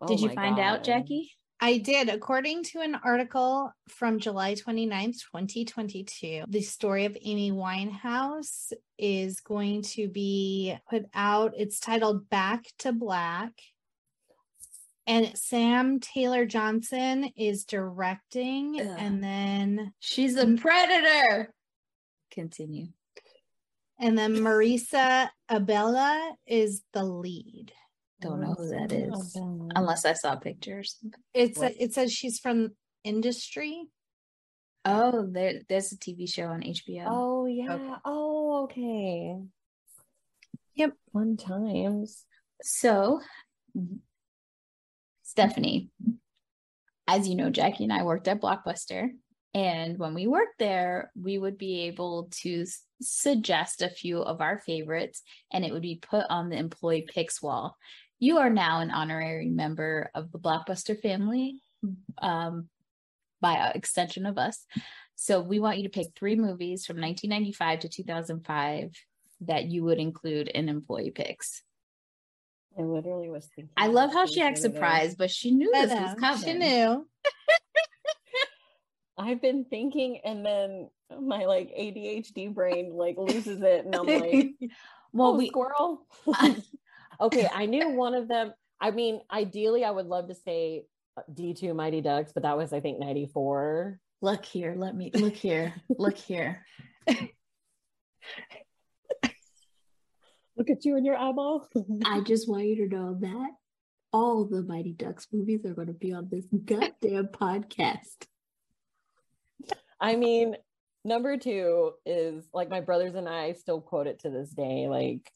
Oh 0.00 0.06
Did 0.06 0.20
you 0.20 0.30
find 0.30 0.58
out, 0.58 0.84
Jackie? 0.84 1.32
I 1.62 1.78
did. 1.78 2.08
According 2.08 2.64
to 2.64 2.80
an 2.80 2.96
article 3.04 3.72
from 3.88 4.18
July 4.18 4.54
29th, 4.56 5.20
2022, 5.32 6.42
the 6.48 6.60
story 6.60 7.04
of 7.04 7.16
Amy 7.22 7.52
Winehouse 7.52 8.72
is 8.98 9.38
going 9.38 9.82
to 9.82 10.08
be 10.08 10.76
put 10.90 11.04
out. 11.14 11.52
It's 11.56 11.78
titled 11.78 12.28
Back 12.28 12.64
to 12.80 12.90
Black. 12.92 13.52
And 15.06 15.38
Sam 15.38 16.00
Taylor 16.00 16.46
Johnson 16.46 17.30
is 17.36 17.64
directing. 17.64 18.80
Ugh. 18.80 18.96
And 18.98 19.22
then 19.22 19.92
She's 20.00 20.36
a 20.36 20.46
predator. 20.56 21.54
Continue. 22.32 22.88
and 24.00 24.18
then 24.18 24.34
Marisa 24.34 25.28
Abela 25.48 26.32
is 26.44 26.82
the 26.92 27.04
lead. 27.04 27.72
Don't 28.22 28.40
know 28.40 28.54
who 28.54 28.68
that 28.68 28.92
is 28.92 29.36
Unless 29.74 30.04
I 30.04 30.12
saw 30.14 30.36
pictures. 30.36 30.96
It's 31.34 31.60
a, 31.60 31.82
it 31.82 31.92
says 31.92 32.12
she's 32.12 32.38
from 32.38 32.70
industry. 33.04 33.84
Oh, 34.84 35.28
there, 35.30 35.60
there's 35.68 35.92
a 35.92 35.96
TV 35.96 36.28
show 36.28 36.46
on 36.46 36.62
HBO. 36.62 37.04
Oh 37.06 37.46
yeah. 37.46 37.72
Okay. 37.72 37.94
Oh, 38.04 38.64
okay. 38.64 39.36
Yep. 40.74 40.92
Fun 41.12 41.36
times. 41.36 42.24
So, 42.62 43.20
Stephanie, 45.22 45.90
as 47.06 47.28
you 47.28 47.34
know, 47.34 47.50
Jackie 47.50 47.84
and 47.84 47.92
I 47.92 48.02
worked 48.02 48.28
at 48.28 48.40
Blockbuster. 48.40 49.10
And 49.54 49.98
when 49.98 50.14
we 50.14 50.26
worked 50.26 50.58
there, 50.58 51.10
we 51.14 51.38
would 51.38 51.58
be 51.58 51.82
able 51.82 52.28
to 52.42 52.62
s- 52.62 52.84
suggest 53.02 53.82
a 53.82 53.90
few 53.90 54.22
of 54.22 54.40
our 54.40 54.58
favorites 54.60 55.22
and 55.52 55.62
it 55.64 55.72
would 55.72 55.82
be 55.82 55.96
put 56.00 56.24
on 56.30 56.48
the 56.48 56.56
employee 56.56 57.06
picks 57.06 57.42
wall. 57.42 57.76
You 58.22 58.38
are 58.38 58.50
now 58.50 58.78
an 58.78 58.92
honorary 58.92 59.48
member 59.48 60.08
of 60.14 60.30
the 60.30 60.38
Blockbuster 60.38 60.96
family 60.96 61.60
um, 62.18 62.68
by 63.40 63.72
extension 63.74 64.26
of 64.26 64.38
us. 64.38 64.64
So 65.16 65.40
we 65.40 65.58
want 65.58 65.78
you 65.78 65.82
to 65.82 65.88
pick 65.88 66.06
three 66.14 66.36
movies 66.36 66.86
from 66.86 67.00
1995 67.00 67.80
to 67.80 67.88
2005 67.88 68.92
that 69.40 69.64
you 69.64 69.82
would 69.82 69.98
include 69.98 70.46
in 70.46 70.68
employee 70.68 71.10
picks. 71.10 71.64
I 72.78 72.82
literally 72.82 73.28
was 73.28 73.48
thinking. 73.56 73.72
I 73.76 73.88
love 73.88 74.12
how 74.12 74.26
she 74.26 74.40
acts 74.40 74.62
surprised, 74.62 75.18
but 75.18 75.32
she 75.32 75.50
knew 75.50 75.72
I 75.74 75.86
this 75.86 76.00
was 76.00 76.14
coming. 76.20 76.44
She 76.44 76.54
knew. 76.54 77.08
I've 79.18 79.42
been 79.42 79.64
thinking, 79.64 80.20
and 80.24 80.46
then 80.46 80.90
my 81.10 81.46
like 81.46 81.70
ADHD 81.76 82.54
brain 82.54 82.92
like 82.94 83.16
loses 83.18 83.60
it, 83.62 83.84
and 83.84 83.96
I'm 83.96 84.06
like, 84.06 84.52
Well, 85.12 85.30
"Oh, 85.30 85.36
we 85.36 85.48
squirrel." 85.48 86.06
okay, 87.20 87.48
I 87.54 87.66
knew 87.66 87.90
one 87.90 88.14
of 88.14 88.28
them. 88.28 88.52
I 88.80 88.90
mean, 88.90 89.20
ideally, 89.30 89.84
I 89.84 89.90
would 89.90 90.06
love 90.06 90.28
to 90.28 90.34
say 90.34 90.84
uh, 91.16 91.22
D2 91.32 91.74
Mighty 91.74 92.00
Ducks, 92.00 92.32
but 92.32 92.42
that 92.42 92.56
was 92.56 92.72
I 92.72 92.80
think 92.80 92.98
94. 92.98 93.98
look 94.20 94.44
here. 94.44 94.74
Let 94.76 94.96
me 94.96 95.10
look 95.14 95.34
here. 95.34 95.74
look 95.88 96.16
here. 96.16 96.64
Look 100.56 100.68
at 100.70 100.84
you 100.84 100.96
and 100.96 101.06
your 101.06 101.16
eyeball. 101.16 101.66
I 102.04 102.20
just 102.20 102.48
want 102.48 102.66
you 102.66 102.88
to 102.88 102.94
know 102.94 103.16
that 103.20 103.50
all 104.12 104.44
the 104.44 104.62
Mighty 104.62 104.92
Ducks 104.92 105.26
movies 105.32 105.64
are 105.64 105.74
going 105.74 105.88
to 105.88 105.94
be 105.94 106.12
on 106.12 106.28
this 106.30 106.44
goddamn 106.64 107.28
podcast. 107.28 108.26
I 110.00 110.16
mean, 110.16 110.56
number 111.04 111.36
two 111.38 111.92
is 112.04 112.44
like 112.52 112.68
my 112.68 112.80
brothers 112.80 113.14
and 113.14 113.28
I 113.28 113.54
still 113.54 113.80
quote 113.80 114.06
it 114.06 114.20
to 114.20 114.30
this 114.30 114.50
day. 114.50 114.88
Like, 114.88 115.32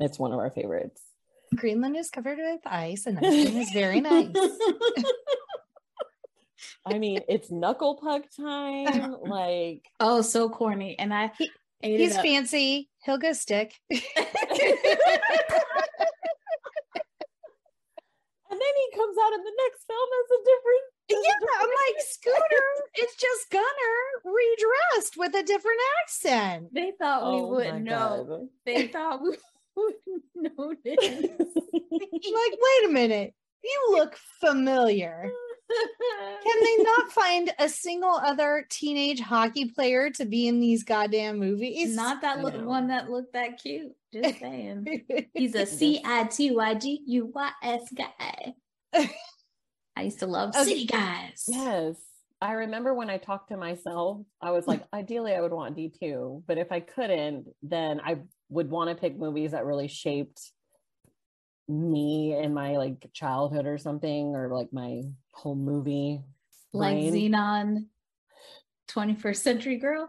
it's 0.00 0.18
one 0.18 0.32
of 0.32 0.38
our 0.38 0.50
favorites. 0.50 1.00
Greenland 1.54 1.96
is 1.96 2.08
covered 2.10 2.38
with 2.38 2.60
ice 2.66 3.06
and 3.06 3.18
everything 3.22 3.58
is 3.58 3.70
very 3.72 4.00
nice. 4.10 4.30
I 6.86 6.98
mean, 6.98 7.20
it's 7.28 7.50
knuckle 7.50 7.96
puck 8.02 8.22
time. 8.36 9.16
Like, 9.22 9.84
oh, 10.00 10.22
so 10.22 10.48
corny, 10.48 10.98
and 10.98 11.12
I 11.14 11.30
ate 11.82 12.00
He's 12.00 12.12
it 12.12 12.18
up. 12.18 12.24
fancy. 12.24 12.88
He'll 13.04 13.18
go 13.18 13.32
stick. 13.32 13.74
and 13.90 14.00
then 18.50 18.74
he 18.76 18.96
comes 18.96 19.16
out 19.24 19.32
in 19.32 19.42
the 19.44 19.52
next 19.64 19.84
film 19.86 20.08
as 20.18 20.30
a 20.30 20.38
different. 20.50 20.84
as 21.10 21.16
a 21.16 21.20
Yeah, 21.22 21.60
I'm 21.60 21.68
like 21.68 21.98
Scooter. 22.08 22.66
It's 22.94 23.16
just 23.16 23.50
Gunnar 23.50 23.98
redressed 24.24 25.16
with 25.16 25.34
a 25.34 25.42
different 25.42 25.80
accent. 26.02 26.74
They 26.74 26.92
thought 26.98 27.22
we 27.32 27.38
Oh 27.38 27.42
my 27.50 27.56
wouldn't 27.56 27.84
know. 27.84 28.26
God. 28.28 28.48
They 28.66 28.88
thought 28.88 29.20
we 29.22 29.28
wouldn't 29.30 29.42
notice. 30.34 30.96
I'm 31.02 32.34
like, 32.34 32.58
wait 32.58 32.84
a 32.86 32.88
minute. 32.90 33.34
You 33.64 33.88
look 33.92 34.16
familiar. 34.40 35.30
Can 36.42 36.62
they 36.62 36.76
not 36.82 37.12
find 37.12 37.52
a 37.58 37.68
single 37.68 38.10
other 38.10 38.66
teenage 38.68 39.20
hockey 39.20 39.66
player 39.66 40.10
to 40.10 40.24
be 40.24 40.48
in 40.48 40.60
these 40.60 40.82
goddamn 40.84 41.38
movies? 41.38 41.94
Not 41.94 42.20
that 42.22 42.38
I 42.38 42.42
look, 42.42 42.54
know. 42.56 42.64
one 42.66 42.88
that 42.88 43.08
looked 43.10 43.32
that 43.34 43.62
cute. 43.62 43.92
Just 44.12 44.40
saying. 44.40 45.04
He's 45.34 45.54
a 45.54 45.60
Just- 45.60 45.78
C 45.78 46.00
I 46.04 46.24
T 46.24 46.50
Y 46.50 46.74
G 46.74 47.02
U 47.06 47.30
Y 47.34 47.50
S 47.62 47.82
guy. 47.96 48.54
I 49.96 50.02
used 50.02 50.18
to 50.20 50.26
love 50.26 50.50
Okay. 50.50 50.64
city 50.64 50.86
guys. 50.86 51.44
Yes. 51.48 51.96
I 52.40 52.52
remember 52.54 52.92
when 52.92 53.08
I 53.08 53.18
talked 53.18 53.50
to 53.50 53.56
myself, 53.56 54.18
I 54.40 54.50
was 54.50 54.66
like, 54.66 54.82
ideally, 54.92 55.32
I 55.32 55.40
would 55.40 55.52
want 55.52 55.76
D2. 55.76 56.42
But 56.46 56.58
if 56.58 56.72
I 56.72 56.80
couldn't, 56.80 57.46
then 57.62 58.00
I 58.04 58.18
would 58.52 58.70
want 58.70 58.90
to 58.90 58.94
pick 58.96 59.18
movies 59.18 59.52
that 59.52 59.64
really 59.64 59.88
shaped 59.88 60.40
me 61.68 62.36
in 62.36 62.52
my 62.52 62.76
like 62.76 63.08
childhood 63.12 63.66
or 63.66 63.78
something, 63.78 64.34
or 64.34 64.48
like 64.54 64.72
my 64.72 65.02
whole 65.32 65.56
movie. 65.56 66.20
Like 66.72 66.94
brain. 66.94 67.12
Zenon, 67.32 67.86
21st 68.90 69.36
Century 69.36 69.76
Girl. 69.76 70.08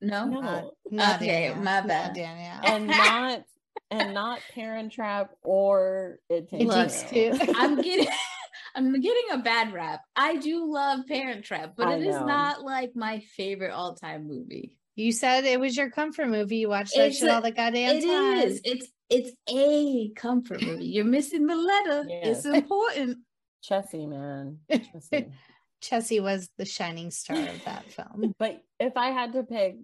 No. 0.00 0.26
No. 0.26 0.40
Not, 0.40 0.64
not 0.90 1.16
Okay, 1.16 1.48
Danielle. 1.48 1.62
my 1.62 1.80
bad. 1.80 2.14
Danielle. 2.14 2.60
and 2.64 2.86
not 2.88 3.42
and 3.90 4.14
not 4.14 4.40
Parent 4.54 4.92
Trap 4.92 5.30
or 5.42 6.18
It 6.28 6.48
Takes, 6.50 6.64
It 6.64 6.70
takes 6.70 7.38
two. 7.38 7.52
I'm 7.56 7.80
getting 7.80 8.06
I'm 8.76 9.00
getting 9.00 9.30
a 9.32 9.38
bad 9.38 9.72
rap. 9.72 10.00
I 10.16 10.36
do 10.36 10.70
love 10.72 11.06
Parent 11.06 11.44
Trap, 11.44 11.74
but 11.76 11.86
I 11.86 11.94
it 11.94 12.02
is 12.02 12.16
know. 12.16 12.26
not 12.26 12.62
like 12.62 12.96
my 12.96 13.20
favorite 13.36 13.70
all-time 13.70 14.26
movie. 14.26 14.76
You 14.96 15.12
said 15.12 15.44
it 15.44 15.58
was 15.58 15.76
your 15.76 15.90
comfort 15.90 16.28
movie. 16.28 16.58
You 16.58 16.68
watched 16.68 16.94
that 16.96 17.08
It's 17.08 17.18
shit 17.18 17.28
a- 17.28 17.34
all 17.34 17.40
the 17.42 17.50
goddamn 17.50 17.96
It 17.96 18.04
time. 18.04 18.38
is. 18.48 18.60
It's 18.64 18.86
it's 19.10 19.30
a 19.50 20.10
comfort 20.16 20.62
movie. 20.62 20.86
You're 20.86 21.04
missing 21.04 21.46
the 21.46 21.56
letter. 21.56 22.04
It's 22.08 22.44
important. 22.44 23.18
Chessy, 23.62 24.06
man. 24.06 24.58
Chessy. 24.70 25.26
Chessy 25.82 26.20
was 26.20 26.48
the 26.56 26.64
shining 26.64 27.10
star 27.10 27.36
of 27.36 27.64
that 27.64 27.84
film. 27.92 28.34
but 28.38 28.62
if 28.80 28.96
I 28.96 29.08
had 29.10 29.32
to 29.34 29.42
pick 29.42 29.76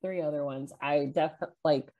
three 0.00 0.22
other 0.22 0.44
ones, 0.44 0.72
I 0.80 1.06
definitely 1.06 1.54
like 1.64 1.90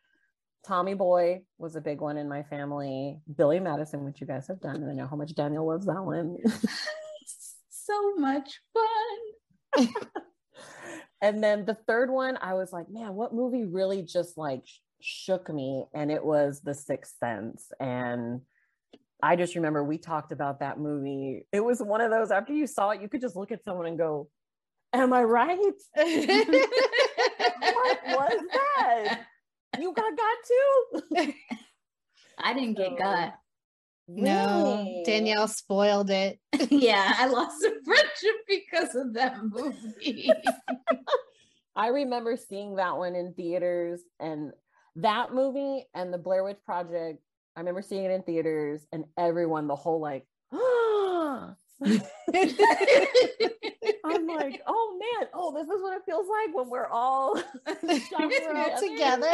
Tommy 0.64 0.94
Boy 0.94 1.42
was 1.59 1.77
a 1.77 1.81
big 1.81 2.01
one 2.01 2.16
in 2.16 2.29
my 2.29 2.44
family. 2.44 3.18
Billy 3.37 3.61
Madison, 3.61 4.05
which 4.05 4.20
you 4.20 4.27
guys 4.27 4.46
have 4.46 4.61
done, 4.61 4.77
and 4.77 4.90
I 4.90 4.94
know 4.94 5.07
how 5.07 5.16
much 5.16 5.35
Danielle 5.35 5.66
loves 5.68 5.87
that 5.87 6.03
one. 6.03 6.38
so 7.68 8.14
much 8.16 8.61
fun. 9.77 9.88
And 11.22 11.42
then 11.42 11.64
the 11.64 11.76
third 11.87 12.11
one, 12.11 12.37
I 12.42 12.54
was 12.54 12.72
like, 12.72 12.90
man, 12.90 13.14
what 13.14 13.32
movie 13.32 13.64
really 13.64 14.02
just 14.02 14.37
like 14.37 14.64
shook 15.00 15.48
me? 15.48 15.85
And 15.94 16.11
it 16.11 16.24
was 16.24 16.61
The 16.61 16.74
Sixth 16.74 17.14
Sense. 17.20 17.70
And 17.78 18.40
I 19.22 19.37
just 19.37 19.54
remember 19.54 19.85
we 19.85 19.98
talked 19.98 20.32
about 20.32 20.58
that 20.61 20.80
movie. 20.80 21.46
It 21.52 21.61
was 21.61 21.80
one 21.80 22.00
of 22.00 22.11
those 22.11 22.32
after 22.32 22.52
you 22.52 22.66
saw 22.66 22.90
it, 22.90 23.00
you 23.00 23.08
could 23.08 23.20
just 23.20 23.37
look 23.37 23.52
at 23.52 23.62
someone 23.62 23.87
and 23.87 23.96
go, 23.96 24.28
Am 24.92 25.12
I 25.12 25.22
right? 25.22 25.58
what 25.94 26.18
was 28.04 28.40
that? 28.52 29.20
You 29.78 29.94
got 29.94 30.12
got 30.16 30.37
too? 30.46 31.32
I 32.38 32.52
didn't 32.52 32.74
get 32.74 32.98
got. 34.16 34.25
No, 34.25 35.03
Danielle 35.05 35.48
spoiled 35.48 36.11
it. 36.11 36.38
yeah, 36.70 37.14
I 37.16 37.27
lost 37.27 37.62
a 37.62 37.72
friendship 37.85 38.37
because 38.48 38.94
of 38.94 39.14
that 39.14 39.42
movie. 39.42 40.31
I 41.77 41.88
remember 41.88 42.37
seeing 42.37 42.77
that 42.77 42.96
one 42.96 43.14
in 43.14 43.33
theaters 43.35 44.01
and 44.20 44.53
that 44.96 45.33
movie 45.33 45.87
and 45.94 46.12
the 46.12 46.18
Blair 46.18 46.44
Witch 46.44 46.59
Project. 46.64 47.20
I 47.57 47.61
remember 47.61 47.83
seeing 47.83 48.05
it 48.05 48.11
in 48.11 48.22
theaters 48.22 48.87
and 48.92 49.05
everyone, 49.18 49.66
the 49.66 49.77
whole 49.77 50.01
like, 50.01 50.27
I'm 54.05 54.27
like, 54.27 54.62
oh 54.66 54.98
man, 55.01 55.29
oh, 55.35 55.53
this 55.53 55.68
is 55.68 55.83
what 55.83 55.96
it 55.96 56.03
feels 56.07 56.27
like 56.29 56.57
when 56.57 56.68
we're 56.68 56.87
all 56.87 57.35
We're 57.83 58.01
all 58.20 58.81
together. 58.81 59.33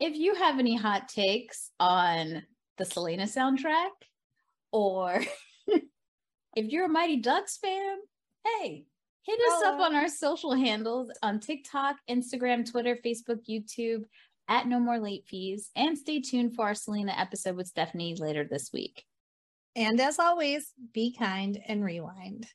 if 0.00 0.16
you 0.16 0.34
have 0.34 0.58
any 0.58 0.76
hot 0.76 1.08
takes 1.08 1.70
on 1.78 2.42
the 2.78 2.84
Selena 2.84 3.24
soundtrack, 3.24 3.90
or 4.72 5.22
if 5.66 6.72
you're 6.72 6.86
a 6.86 6.88
Mighty 6.88 7.16
Ducks 7.16 7.58
fan, 7.58 7.96
hey, 8.44 8.84
hit 9.22 9.40
us 9.40 9.62
up 9.64 9.80
on 9.80 9.94
our 9.94 10.08
social 10.08 10.54
handles 10.54 11.10
on 11.22 11.40
TikTok, 11.40 11.96
Instagram, 12.08 12.70
Twitter, 12.70 12.98
Facebook, 13.04 13.40
YouTube 13.48 14.04
at 14.48 14.66
No 14.68 14.78
More 14.78 14.98
Late 14.98 15.24
Fees, 15.28 15.70
and 15.74 15.98
stay 15.98 16.20
tuned 16.20 16.54
for 16.54 16.66
our 16.66 16.74
Selena 16.74 17.12
episode 17.16 17.56
with 17.56 17.66
Stephanie 17.66 18.14
later 18.16 18.44
this 18.48 18.72
week. 18.72 19.04
and 19.74 20.00
as 20.00 20.18
always, 20.18 20.72
be 20.92 21.12
kind 21.12 21.60
and 21.66 21.84
rewind. 21.84 22.46